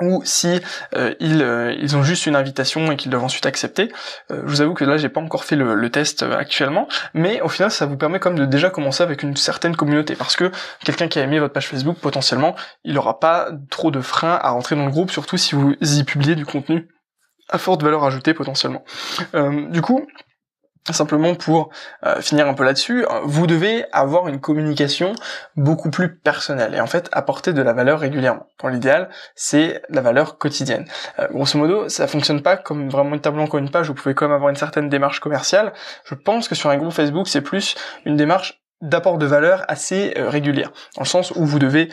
ou 0.00 0.22
si 0.24 0.62
euh, 0.94 1.14
ils, 1.20 1.42
ils 1.78 1.94
ont 1.94 2.02
juste 2.02 2.24
une 2.24 2.36
invitation 2.36 2.90
et 2.90 2.96
qu'ils 2.96 3.10
doivent 3.10 3.24
ensuite 3.24 3.44
accepter. 3.44 3.92
je 4.30 4.40
vous 4.46 4.62
avoue 4.62 4.72
que 4.72 4.84
là 4.84 4.96
j'ai 4.96 5.10
pas 5.10 5.20
encore 5.20 5.44
fait 5.44 5.56
le, 5.56 5.74
le, 5.74 5.90
test 5.90 6.22
actuellement, 6.22 6.88
mais 7.12 7.42
au 7.42 7.48
final 7.48 7.70
ça 7.70 7.84
vous 7.84 7.98
permet 7.98 8.18
comme 8.18 8.34
de 8.34 8.46
déjà 8.46 8.70
commencer 8.70 9.02
avec 9.02 9.22
une 9.22 9.36
certaine 9.36 9.76
communauté 9.76 10.14
parce 10.16 10.36
que 10.36 10.50
quelqu'un 10.84 11.08
qui 11.08 11.18
a 11.18 11.22
aimé 11.22 11.38
votre 11.38 11.52
page 11.52 11.68
Facebook 11.68 11.98
potentiellement 11.98 12.56
il 12.82 12.96
aura 12.96 13.20
pas 13.20 13.50
trop 13.68 13.90
de 13.90 14.00
freins 14.00 14.38
à 14.40 14.50
rentrer 14.50 14.74
dans 14.74 14.86
le 14.86 14.90
groupe, 14.90 15.10
surtout 15.10 15.36
si 15.36 15.54
vous 15.54 15.74
y 15.82 16.02
publiez 16.04 16.34
du 16.34 16.46
contenu 16.46 16.88
à 17.50 17.58
forte 17.58 17.82
valeur 17.82 18.02
ajoutée 18.04 18.32
potentiellement. 18.32 18.84
du 19.34 19.82
coup, 19.82 20.06
Simplement 20.88 21.34
pour 21.34 21.68
euh, 22.06 22.20
finir 22.22 22.48
un 22.48 22.54
peu 22.54 22.64
là-dessus, 22.64 23.04
euh, 23.04 23.20
vous 23.24 23.46
devez 23.46 23.84
avoir 23.92 24.28
une 24.28 24.40
communication 24.40 25.12
beaucoup 25.54 25.90
plus 25.90 26.16
personnelle 26.16 26.74
et 26.74 26.80
en 26.80 26.86
fait 26.86 27.08
apporter 27.12 27.52
de 27.52 27.60
la 27.60 27.74
valeur 27.74 28.00
régulièrement. 28.00 28.46
Dans 28.62 28.68
l'idéal, 28.68 29.10
c'est 29.34 29.82
la 29.90 30.00
valeur 30.00 30.38
quotidienne. 30.38 30.86
Euh, 31.18 31.28
grosso 31.28 31.58
modo, 31.58 31.88
ça 31.90 32.06
fonctionne 32.06 32.42
pas 32.42 32.56
comme 32.56 32.88
vraiment 32.88 33.14
une 33.14 33.20
tableau 33.20 33.46
comme 33.46 33.60
une 33.60 33.70
page, 33.70 33.88
vous 33.88 33.94
pouvez 33.94 34.14
quand 34.14 34.26
même 34.26 34.34
avoir 34.34 34.48
une 34.48 34.56
certaine 34.56 34.88
démarche 34.88 35.20
commerciale. 35.20 35.74
Je 36.04 36.14
pense 36.14 36.48
que 36.48 36.54
sur 36.54 36.70
un 36.70 36.76
groupe 36.78 36.92
Facebook, 36.92 37.28
c'est 37.28 37.42
plus 37.42 37.76
une 38.06 38.16
démarche 38.16 38.62
d'apport 38.80 39.18
de 39.18 39.26
valeur 39.26 39.64
assez 39.68 40.14
régulière, 40.16 40.72
dans 40.96 41.02
le 41.02 41.06
sens 41.06 41.32
où 41.32 41.44
vous 41.44 41.58
devez 41.58 41.90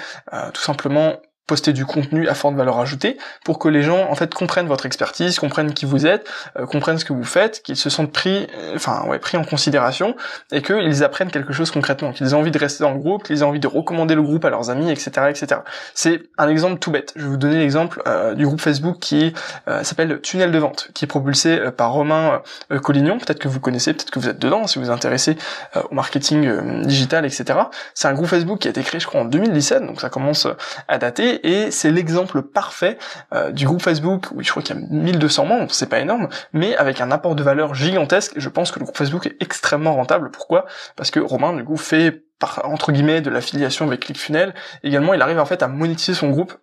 tout 0.53 0.61
simplement 0.61 1.17
poster 1.47 1.71
du 1.71 1.85
contenu 1.85 2.27
à 2.27 2.35
forte 2.35 2.55
valeur 2.55 2.77
ajoutée 2.77 3.17
pour 3.45 3.57
que 3.57 3.69
les 3.69 3.81
gens 3.81 4.09
en 4.09 4.15
fait 4.15 4.33
comprennent 4.33 4.67
votre 4.67 4.85
expertise, 4.85 5.39
comprennent 5.39 5.73
qui 5.73 5.85
vous 5.85 6.05
êtes, 6.05 6.29
euh, 6.59 6.65
comprennent 6.65 6.99
ce 6.99 7.05
que 7.05 7.13
vous 7.13 7.23
faites, 7.23 7.63
qu'ils 7.63 7.77
se 7.77 7.89
sentent 7.89 8.11
pris, 8.11 8.47
euh, 8.57 8.73
enfin 8.75 9.05
ouais, 9.07 9.17
pris 9.17 9.37
en 9.37 9.45
considération 9.45 10.15
et 10.51 10.61
qu'ils 10.61 11.03
apprennent 11.03 11.31
quelque 11.31 11.53
chose 11.53 11.71
concrètement, 11.71 12.11
qu'ils 12.11 12.27
aient 12.27 12.33
envie 12.33 12.51
de 12.51 12.59
rester 12.59 12.83
dans 12.83 12.91
le 12.91 12.99
groupe, 12.99 13.23
qu'ils 13.23 13.39
aient 13.39 13.43
envie 13.43 13.61
de 13.61 13.67
recommander 13.67 14.13
le 14.13 14.21
groupe 14.21 14.43
à 14.43 14.49
leurs 14.49 14.69
amis, 14.69 14.91
etc., 14.91 15.09
etc. 15.29 15.61
C'est 15.93 16.23
un 16.37 16.49
exemple 16.49 16.79
tout 16.79 16.91
bête. 16.91 17.13
Je 17.15 17.23
vais 17.23 17.29
vous 17.29 17.37
donner 17.37 17.59
l'exemple 17.59 18.01
euh, 18.07 18.35
du 18.35 18.45
groupe 18.45 18.61
Facebook 18.61 18.99
qui 18.99 19.33
s'appelle 19.83 20.19
Tunnel 20.21 20.51
de 20.51 20.57
vente, 20.57 20.89
qui 20.93 21.05
est 21.05 21.07
propulsé 21.07 21.59
par 21.75 21.91
Romain 21.91 22.41
Collignon. 22.81 23.17
Peut-être 23.17 23.39
que 23.39 23.47
vous 23.47 23.59
connaissez, 23.59 23.93
peut-être 23.93 24.11
que 24.11 24.19
vous 24.19 24.27
êtes 24.27 24.39
dedans 24.39 24.67
si 24.67 24.79
vous 24.79 24.85
vous 24.85 24.91
intéressez 24.91 25.37
au 25.75 25.93
marketing 25.93 26.83
digital, 26.83 27.25
etc. 27.25 27.59
C'est 27.93 28.07
un 28.07 28.13
groupe 28.13 28.27
Facebook 28.27 28.59
qui 28.59 28.67
a 28.67 28.71
été 28.71 28.81
créé, 28.81 28.99
je 28.99 29.07
crois, 29.07 29.21
en 29.21 29.25
2017, 29.25 29.85
donc 29.85 30.01
ça 30.01 30.09
commence 30.09 30.47
à 30.87 30.97
dater 30.97 31.36
et 31.43 31.71
c'est 31.71 31.91
l'exemple 31.91 32.41
parfait 32.41 32.97
euh, 33.33 33.51
du 33.51 33.65
groupe 33.65 33.81
Facebook, 33.81 34.27
où 34.33 34.43
je 34.43 34.49
crois 34.49 34.63
qu'il 34.63 34.75
y 34.75 34.79
a 34.79 34.81
1200 34.89 35.45
membres, 35.45 35.71
c'est 35.71 35.89
pas 35.89 35.99
énorme, 35.99 36.29
mais 36.53 36.75
avec 36.77 37.01
un 37.01 37.11
apport 37.11 37.35
de 37.35 37.43
valeur 37.43 37.73
gigantesque, 37.73 38.33
je 38.37 38.49
pense 38.49 38.71
que 38.71 38.79
le 38.79 38.85
groupe 38.85 38.97
Facebook 38.97 39.25
est 39.27 39.41
extrêmement 39.41 39.93
rentable. 39.93 40.31
Pourquoi? 40.31 40.65
Parce 40.95 41.11
que 41.11 41.19
Romain, 41.19 41.53
du 41.53 41.63
coup, 41.63 41.77
fait 41.77 42.23
par, 42.39 42.61
entre 42.65 42.91
guillemets 42.91 43.21
de 43.21 43.29
l'affiliation 43.29 43.87
avec 43.87 44.01
ClickFunnels. 44.01 44.53
Également, 44.83 45.13
il 45.13 45.21
arrive 45.21 45.39
en 45.39 45.45
fait 45.45 45.63
à 45.63 45.67
monétiser 45.67 46.13
son 46.13 46.29
groupe 46.29 46.53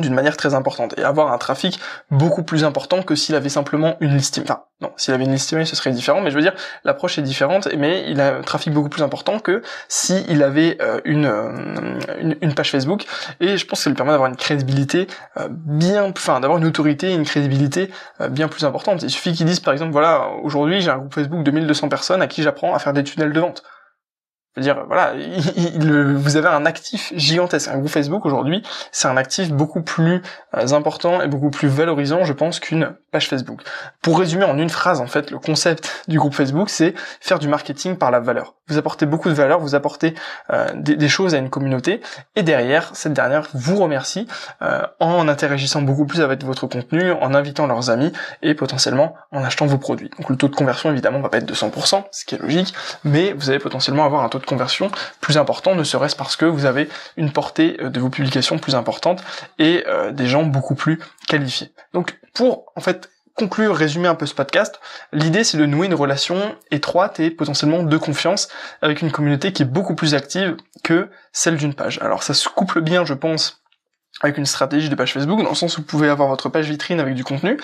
d'une 0.00 0.14
manière 0.14 0.36
très 0.36 0.54
importante 0.54 0.98
et 0.98 1.04
avoir 1.04 1.32
un 1.32 1.38
trafic 1.38 1.78
beaucoup 2.10 2.42
plus 2.42 2.64
important 2.64 3.02
que 3.02 3.14
s'il 3.14 3.36
avait 3.36 3.48
simplement 3.48 3.96
une 4.00 4.16
liste 4.16 4.40
enfin 4.42 4.64
non 4.80 4.90
s'il 4.96 5.14
avait 5.14 5.24
une 5.24 5.30
liste 5.30 5.50
ce 5.64 5.76
serait 5.76 5.92
différent 5.92 6.20
mais 6.20 6.30
je 6.30 6.34
veux 6.34 6.42
dire 6.42 6.54
l'approche 6.82 7.16
est 7.16 7.22
différente 7.22 7.68
mais 7.78 8.04
il 8.08 8.20
a 8.20 8.38
un 8.38 8.42
trafic 8.42 8.72
beaucoup 8.72 8.88
plus 8.88 9.04
important 9.04 9.38
que 9.38 9.62
s'il 9.88 10.42
avait 10.42 10.78
euh, 10.82 11.00
euh, 11.06 11.52
une, 12.20 12.36
une, 12.40 12.54
page 12.54 12.72
Facebook 12.72 13.04
et 13.38 13.56
je 13.56 13.66
pense 13.66 13.78
que 13.78 13.84
ça 13.84 13.90
lui 13.90 13.96
permet 13.96 14.10
d'avoir 14.10 14.28
une 14.28 14.36
crédibilité 14.36 15.06
euh, 15.36 15.46
bien 15.48 16.04
enfin 16.04 16.40
d'avoir 16.40 16.58
une 16.58 16.66
autorité 16.66 17.10
et 17.10 17.14
une 17.14 17.24
crédibilité 17.24 17.90
bien 18.30 18.48
plus 18.48 18.64
importante. 18.64 19.02
Il 19.02 19.10
suffit 19.10 19.32
qu'ils 19.32 19.46
disent 19.46 19.60
par 19.60 19.72
exemple 19.72 19.92
voilà 19.92 20.28
aujourd'hui 20.42 20.80
j'ai 20.80 20.90
un 20.90 20.98
groupe 20.98 21.14
Facebook 21.14 21.44
de 21.44 21.50
1200 21.52 21.88
personnes 21.88 22.20
à 22.20 22.26
qui 22.26 22.42
j'apprends 22.42 22.74
à 22.74 22.80
faire 22.80 22.94
des 22.94 23.04
tunnels 23.04 23.32
de 23.32 23.40
vente 23.40 23.62
veux 24.56 24.62
dire, 24.62 24.84
voilà, 24.86 25.14
vous 25.76 26.36
avez 26.36 26.48
un 26.48 26.64
actif 26.64 27.12
gigantesque. 27.16 27.68
Un 27.68 27.78
groupe 27.78 27.90
Facebook 27.90 28.24
aujourd'hui, 28.24 28.62
c'est 28.92 29.08
un 29.08 29.16
actif 29.16 29.50
beaucoup 29.50 29.82
plus 29.82 30.22
euh, 30.56 30.68
important 30.72 31.20
et 31.22 31.28
beaucoup 31.28 31.50
plus 31.50 31.68
valorisant, 31.68 32.24
je 32.24 32.32
pense, 32.32 32.60
qu'une 32.60 32.94
page 33.10 33.28
Facebook. 33.28 33.62
Pour 34.00 34.18
résumer 34.18 34.44
en 34.44 34.58
une 34.58 34.70
phrase, 34.70 35.00
en 35.00 35.06
fait, 35.06 35.30
le 35.30 35.38
concept 35.38 36.04
du 36.08 36.18
groupe 36.18 36.34
Facebook, 36.34 36.70
c'est 36.70 36.94
faire 37.20 37.38
du 37.38 37.48
marketing 37.48 37.96
par 37.96 38.10
la 38.10 38.20
valeur. 38.20 38.54
Vous 38.68 38.78
apportez 38.78 39.06
beaucoup 39.06 39.28
de 39.28 39.34
valeur, 39.34 39.60
vous 39.60 39.74
apportez 39.74 40.14
euh, 40.50 40.68
des, 40.74 41.08
choses 41.08 41.34
à 41.34 41.38
une 41.38 41.50
communauté, 41.50 42.00
et 42.34 42.42
derrière, 42.42 42.90
cette 42.94 43.12
dernière 43.12 43.48
vous 43.54 43.76
remercie 43.76 44.26
euh, 44.62 44.82
en 45.00 45.28
interagissant 45.28 45.82
beaucoup 45.82 46.06
plus 46.06 46.20
avec 46.22 46.42
votre 46.44 46.66
contenu, 46.66 47.12
en 47.12 47.34
invitant 47.34 47.66
leurs 47.66 47.90
amis 47.90 48.12
et 48.42 48.54
potentiellement 48.54 49.14
en 49.32 49.44
achetant 49.44 49.66
vos 49.66 49.78
produits. 49.78 50.10
Donc 50.18 50.30
le 50.30 50.36
taux 50.36 50.48
de 50.48 50.56
conversion, 50.56 50.90
évidemment, 50.90 51.20
va 51.20 51.28
pas 51.28 51.38
être 51.38 51.46
de 51.46 51.54
100%, 51.54 52.04
ce 52.10 52.24
qui 52.24 52.36
est 52.36 52.38
logique, 52.38 52.72
mais 53.04 53.32
vous 53.32 53.50
allez 53.50 53.58
potentiellement 53.58 54.04
avoir 54.04 54.24
un 54.24 54.28
taux 54.28 54.38
de 54.38 54.43
conversion 54.46 54.90
plus 55.20 55.38
important, 55.38 55.74
ne 55.74 55.84
serait-ce 55.84 56.16
parce 56.16 56.36
que 56.36 56.44
vous 56.44 56.64
avez 56.64 56.88
une 57.16 57.32
portée 57.32 57.76
euh, 57.80 57.90
de 57.90 58.00
vos 58.00 58.10
publications 58.10 58.58
plus 58.58 58.74
importante 58.74 59.22
et 59.58 59.84
euh, 59.86 60.12
des 60.12 60.26
gens 60.26 60.44
beaucoup 60.44 60.74
plus 60.74 61.00
qualifiés. 61.28 61.72
Donc 61.92 62.18
pour 62.34 62.72
en 62.76 62.80
fait 62.80 63.10
conclure, 63.34 63.74
résumer 63.74 64.06
un 64.06 64.14
peu 64.14 64.26
ce 64.26 64.34
podcast, 64.34 64.80
l'idée 65.12 65.42
c'est 65.42 65.58
de 65.58 65.66
nouer 65.66 65.86
une 65.86 65.94
relation 65.94 66.54
étroite 66.70 67.18
et 67.18 67.30
potentiellement 67.30 67.82
de 67.82 67.96
confiance 67.96 68.48
avec 68.80 69.02
une 69.02 69.10
communauté 69.10 69.52
qui 69.52 69.62
est 69.62 69.66
beaucoup 69.66 69.96
plus 69.96 70.14
active 70.14 70.56
que 70.84 71.10
celle 71.32 71.56
d'une 71.56 71.74
page. 71.74 71.98
Alors 72.00 72.22
ça 72.22 72.32
se 72.32 72.48
couple 72.48 72.80
bien, 72.80 73.04
je 73.04 73.14
pense, 73.14 73.62
avec 74.20 74.38
une 74.38 74.46
stratégie 74.46 74.88
de 74.88 74.94
page 74.94 75.12
Facebook, 75.12 75.42
dans 75.42 75.48
le 75.48 75.54
sens 75.56 75.76
où 75.76 75.80
vous 75.80 75.86
pouvez 75.86 76.08
avoir 76.08 76.28
votre 76.28 76.48
page 76.48 76.68
vitrine 76.70 77.00
avec 77.00 77.14
du 77.14 77.24
contenu, 77.24 77.58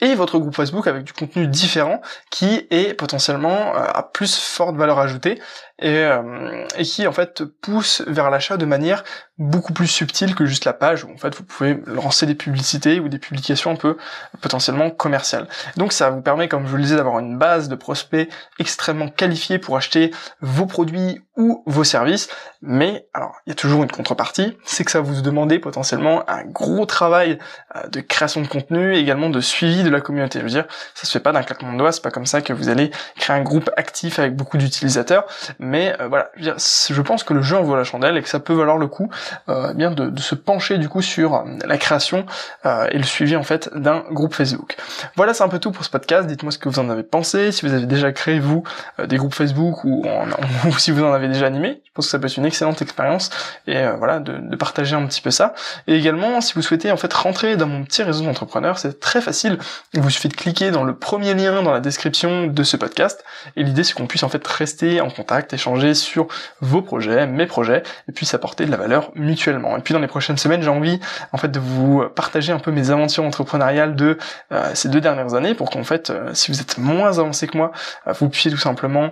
et 0.00 0.14
votre 0.14 0.38
groupe 0.38 0.54
Facebook 0.54 0.86
avec 0.86 1.04
du 1.04 1.12
contenu 1.12 1.46
différent 1.46 2.00
qui 2.30 2.66
est 2.70 2.94
potentiellement 2.94 3.74
euh, 3.76 3.84
à 3.94 4.02
plus 4.02 4.36
forte 4.36 4.76
valeur 4.76 4.98
ajoutée 4.98 5.40
et, 5.80 5.98
euh, 5.98 6.66
et 6.76 6.84
qui 6.84 7.06
en 7.06 7.12
fait 7.12 7.44
pousse 7.44 8.02
vers 8.06 8.30
l'achat 8.30 8.56
de 8.56 8.64
manière 8.64 9.02
beaucoup 9.38 9.72
plus 9.72 9.88
subtile 9.88 10.34
que 10.36 10.46
juste 10.46 10.64
la 10.64 10.72
page 10.72 11.04
où 11.04 11.12
en 11.12 11.16
fait 11.16 11.34
vous 11.34 11.42
pouvez 11.42 11.80
lancer 11.86 12.26
des 12.26 12.36
publicités 12.36 13.00
ou 13.00 13.08
des 13.08 13.18
publications 13.18 13.72
un 13.72 13.76
peu 13.76 13.96
potentiellement 14.40 14.90
commerciales. 14.90 15.48
Donc 15.76 15.92
ça 15.92 16.10
vous 16.10 16.22
permet, 16.22 16.48
comme 16.48 16.64
je 16.64 16.70
vous 16.70 16.76
le 16.76 16.82
disais, 16.82 16.96
d'avoir 16.96 17.18
une 17.18 17.36
base 17.36 17.68
de 17.68 17.74
prospects 17.74 18.28
extrêmement 18.60 19.08
qualifiés 19.08 19.58
pour 19.58 19.76
acheter 19.76 20.12
vos 20.40 20.66
produits 20.66 21.20
ou 21.36 21.64
vos 21.66 21.82
services. 21.82 22.28
Mais 22.62 23.06
alors 23.12 23.34
il 23.46 23.50
y 23.50 23.52
a 23.52 23.56
toujours 23.56 23.82
une 23.82 23.90
contrepartie, 23.90 24.56
c'est 24.64 24.84
que 24.84 24.90
ça 24.92 25.00
vous 25.00 25.20
demande 25.20 25.44
potentiellement 25.60 26.28
un 26.28 26.44
gros 26.44 26.86
travail 26.86 27.38
euh, 27.76 27.86
de 27.88 28.00
création 28.00 28.40
de 28.40 28.46
contenu, 28.46 28.94
et 28.94 28.98
également 28.98 29.30
de 29.30 29.40
suivi 29.40 29.82
de 29.82 29.90
la 29.90 30.00
communauté. 30.00 30.38
Je 30.38 30.44
veux 30.44 30.50
dire, 30.50 30.66
ça 30.94 31.06
se 31.06 31.12
fait 31.12 31.20
pas 31.20 31.32
d'un 31.32 31.42
claquement 31.42 31.72
de 31.72 31.78
doigts, 31.78 31.92
c'est 31.92 32.02
pas 32.02 32.10
comme 32.10 32.26
ça 32.26 32.40
que 32.40 32.52
vous 32.52 32.68
allez 32.68 32.90
créer 33.16 33.36
un 33.36 33.42
groupe 33.42 33.70
actif 33.76 34.18
avec 34.18 34.34
beaucoup 34.36 34.56
d'utilisateurs. 34.56 35.26
Mais 35.64 35.96
euh, 36.00 36.08
voilà, 36.08 36.30
je, 36.36 37.00
pense 37.00 37.24
que 37.24 37.32
le 37.32 37.42
jeu 37.42 37.56
en 37.56 37.62
vaut 37.62 37.76
la 37.76 37.84
chandelle 37.84 38.16
et 38.16 38.22
que 38.22 38.28
ça 38.28 38.38
peut 38.38 38.52
valoir 38.52 38.76
le 38.76 38.86
coup 38.86 39.10
euh, 39.48 39.72
bien 39.72 39.90
de, 39.90 40.10
de, 40.10 40.20
se 40.20 40.34
pencher 40.34 40.78
du 40.78 40.88
coup 40.88 41.02
sur 41.02 41.34
euh, 41.34 41.44
la 41.66 41.78
création 41.78 42.26
euh, 42.66 42.86
et 42.90 42.98
le 42.98 43.04
suivi 43.04 43.34
en 43.36 43.42
fait 43.42 43.70
d'un 43.74 44.04
groupe 44.10 44.34
Facebook. 44.34 44.76
Voilà, 45.16 45.34
c'est 45.34 45.42
un 45.42 45.48
peu 45.48 45.58
tout 45.58 45.72
pour 45.72 45.84
ce 45.84 45.90
podcast. 45.90 46.26
Dites-moi 46.26 46.52
ce 46.52 46.58
que 46.58 46.68
vous 46.68 46.78
en 46.78 46.90
avez 46.90 47.02
pensé, 47.02 47.50
si 47.50 47.66
vous 47.66 47.72
avez 47.72 47.86
déjà 47.86 48.12
créé 48.12 48.38
vous 48.38 48.62
des 49.02 49.16
groupes 49.16 49.34
Facebook 49.34 49.84
ou, 49.84 50.04
ou, 50.66 50.78
si 50.78 50.90
vous 50.90 51.02
en 51.02 51.12
avez 51.12 51.28
déjà 51.28 51.46
animé. 51.46 51.82
Je 51.84 51.90
pense 51.94 52.06
que 52.06 52.10
ça 52.10 52.18
peut 52.18 52.26
être 52.26 52.36
une 52.36 52.46
excellente 52.46 52.82
expérience 52.82 53.30
et 53.68 53.86
voilà 53.98 54.18
de, 54.18 54.38
de, 54.38 54.56
partager 54.56 54.96
un 54.96 55.06
petit 55.06 55.20
peu 55.20 55.30
ça. 55.30 55.54
Et 55.86 55.94
également, 55.94 56.40
si 56.40 56.54
vous 56.54 56.62
souhaitez 56.62 56.90
en 56.90 56.96
fait 56.96 57.12
rentrer 57.12 57.56
dans 57.56 57.68
mon 57.68 57.84
petit 57.84 58.02
réseau 58.02 58.24
d'entrepreneurs, 58.24 58.78
c'est 58.78 58.98
très 58.98 59.20
facile. 59.20 59.58
Il 59.92 60.00
vous 60.00 60.10
suffit 60.10 60.28
de 60.28 60.34
cliquer 60.34 60.72
dans 60.72 60.82
le 60.82 60.96
premier 60.96 61.34
lien 61.34 61.62
dans 61.62 61.72
la 61.72 61.80
description 61.80 62.48
de 62.48 62.62
ce 62.64 62.76
podcast. 62.76 63.24
Et 63.56 63.62
l'idée 63.62 63.84
c'est 63.84 63.94
qu'on 63.94 64.06
puisse 64.06 64.24
en 64.24 64.28
fait 64.28 64.44
rester 64.46 65.00
en 65.00 65.10
contact, 65.10 65.53
échanger 65.54 65.94
sur 65.94 66.28
vos 66.60 66.82
projets, 66.82 67.26
mes 67.26 67.46
projets, 67.46 67.82
et 68.08 68.12
puis 68.12 68.26
s'apporter 68.26 68.66
de 68.66 68.70
la 68.70 68.76
valeur 68.76 69.10
mutuellement. 69.14 69.76
Et 69.76 69.80
puis 69.80 69.94
dans 69.94 70.00
les 70.00 70.06
prochaines 70.06 70.38
semaines, 70.38 70.62
j'ai 70.62 70.68
envie 70.68 71.00
en 71.32 71.38
fait 71.38 71.48
de 71.48 71.60
vous 71.60 72.04
partager 72.14 72.52
un 72.52 72.58
peu 72.58 72.70
mes 72.70 72.90
aventures 72.90 73.24
entrepreneuriales 73.24 73.96
de 73.96 74.18
euh, 74.52 74.70
ces 74.74 74.88
deux 74.88 75.00
dernières 75.00 75.34
années 75.34 75.54
pour 75.54 75.70
qu'en 75.70 75.84
fait, 75.84 76.10
euh, 76.10 76.32
si 76.34 76.50
vous 76.50 76.60
êtes 76.60 76.78
moins 76.78 77.18
avancé 77.18 77.46
que 77.46 77.56
moi, 77.56 77.72
euh, 78.06 78.12
vous 78.12 78.28
puissiez 78.28 78.50
tout 78.50 78.58
simplement, 78.58 79.10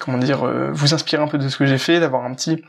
comment 0.00 0.18
dire, 0.18 0.44
vous 0.72 0.94
inspirer 0.94 1.22
un 1.22 1.28
peu 1.28 1.38
de 1.38 1.48
ce 1.48 1.56
que 1.56 1.66
j'ai 1.66 1.78
fait, 1.78 2.00
d'avoir 2.00 2.24
un 2.24 2.34
petit 2.34 2.62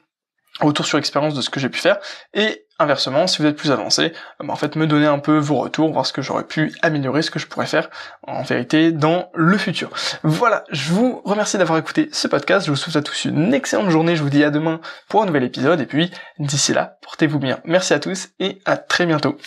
retour 0.60 0.86
sur 0.86 0.98
expérience 0.98 1.34
de 1.34 1.42
ce 1.42 1.50
que 1.50 1.60
j'ai 1.60 1.70
pu 1.70 1.80
faire 1.80 1.98
et 2.34 2.65
inversement 2.80 3.28
si 3.28 3.42
vous 3.42 3.48
êtes 3.48 3.56
plus 3.56 3.72
avancé 3.72 4.14
bah, 4.40 4.52
en 4.52 4.56
fait 4.56 4.76
me 4.76 4.88
donner 4.88 5.06
un 5.06 5.20
peu 5.20 5.38
vos 5.38 5.56
retours 5.56 5.92
voir 5.92 6.06
ce 6.06 6.14
que 6.14 6.22
j'aurais 6.22 6.44
pu 6.44 6.74
améliorer 6.82 7.22
ce 7.22 7.32
que 7.32 7.40
je 7.40 7.48
pourrais 7.48 7.66
faire 7.66 7.90
en 8.24 8.44
vérité 8.44 8.92
dans 8.92 9.30
le 9.34 9.58
futur. 9.58 9.92
Voilà 10.24 10.64
je 10.72 10.92
vous 10.92 11.22
remercie 11.26 11.58
d'avoir 11.58 11.80
écouté 11.80 12.10
ce 12.12 12.28
podcast. 12.28 12.66
Je 12.66 12.72
vous 12.72 12.78
souhaite 12.78 12.96
à 12.96 13.02
tous 13.02 13.26
une 13.26 13.54
excellente 13.54 13.90
journée. 13.90 14.16
Je 14.16 14.24
vous 14.24 14.30
dis 14.30 14.44
à 14.44 14.52
demain 14.52 14.80
pour 15.08 15.24
un 15.24 15.26
nouvel 15.26 15.44
épisode. 15.44 15.80
Et 15.80 15.86
puis 15.86 16.12
d'ici 16.40 16.74
là 16.74 16.98
portez-vous 17.02 17.40
bien. 17.40 17.60
Merci 17.66 17.94
à 17.94 18.00
tous 18.00 18.30
et 18.40 18.62
à 18.66 18.78
très 18.78 19.06
bientôt 19.06 19.38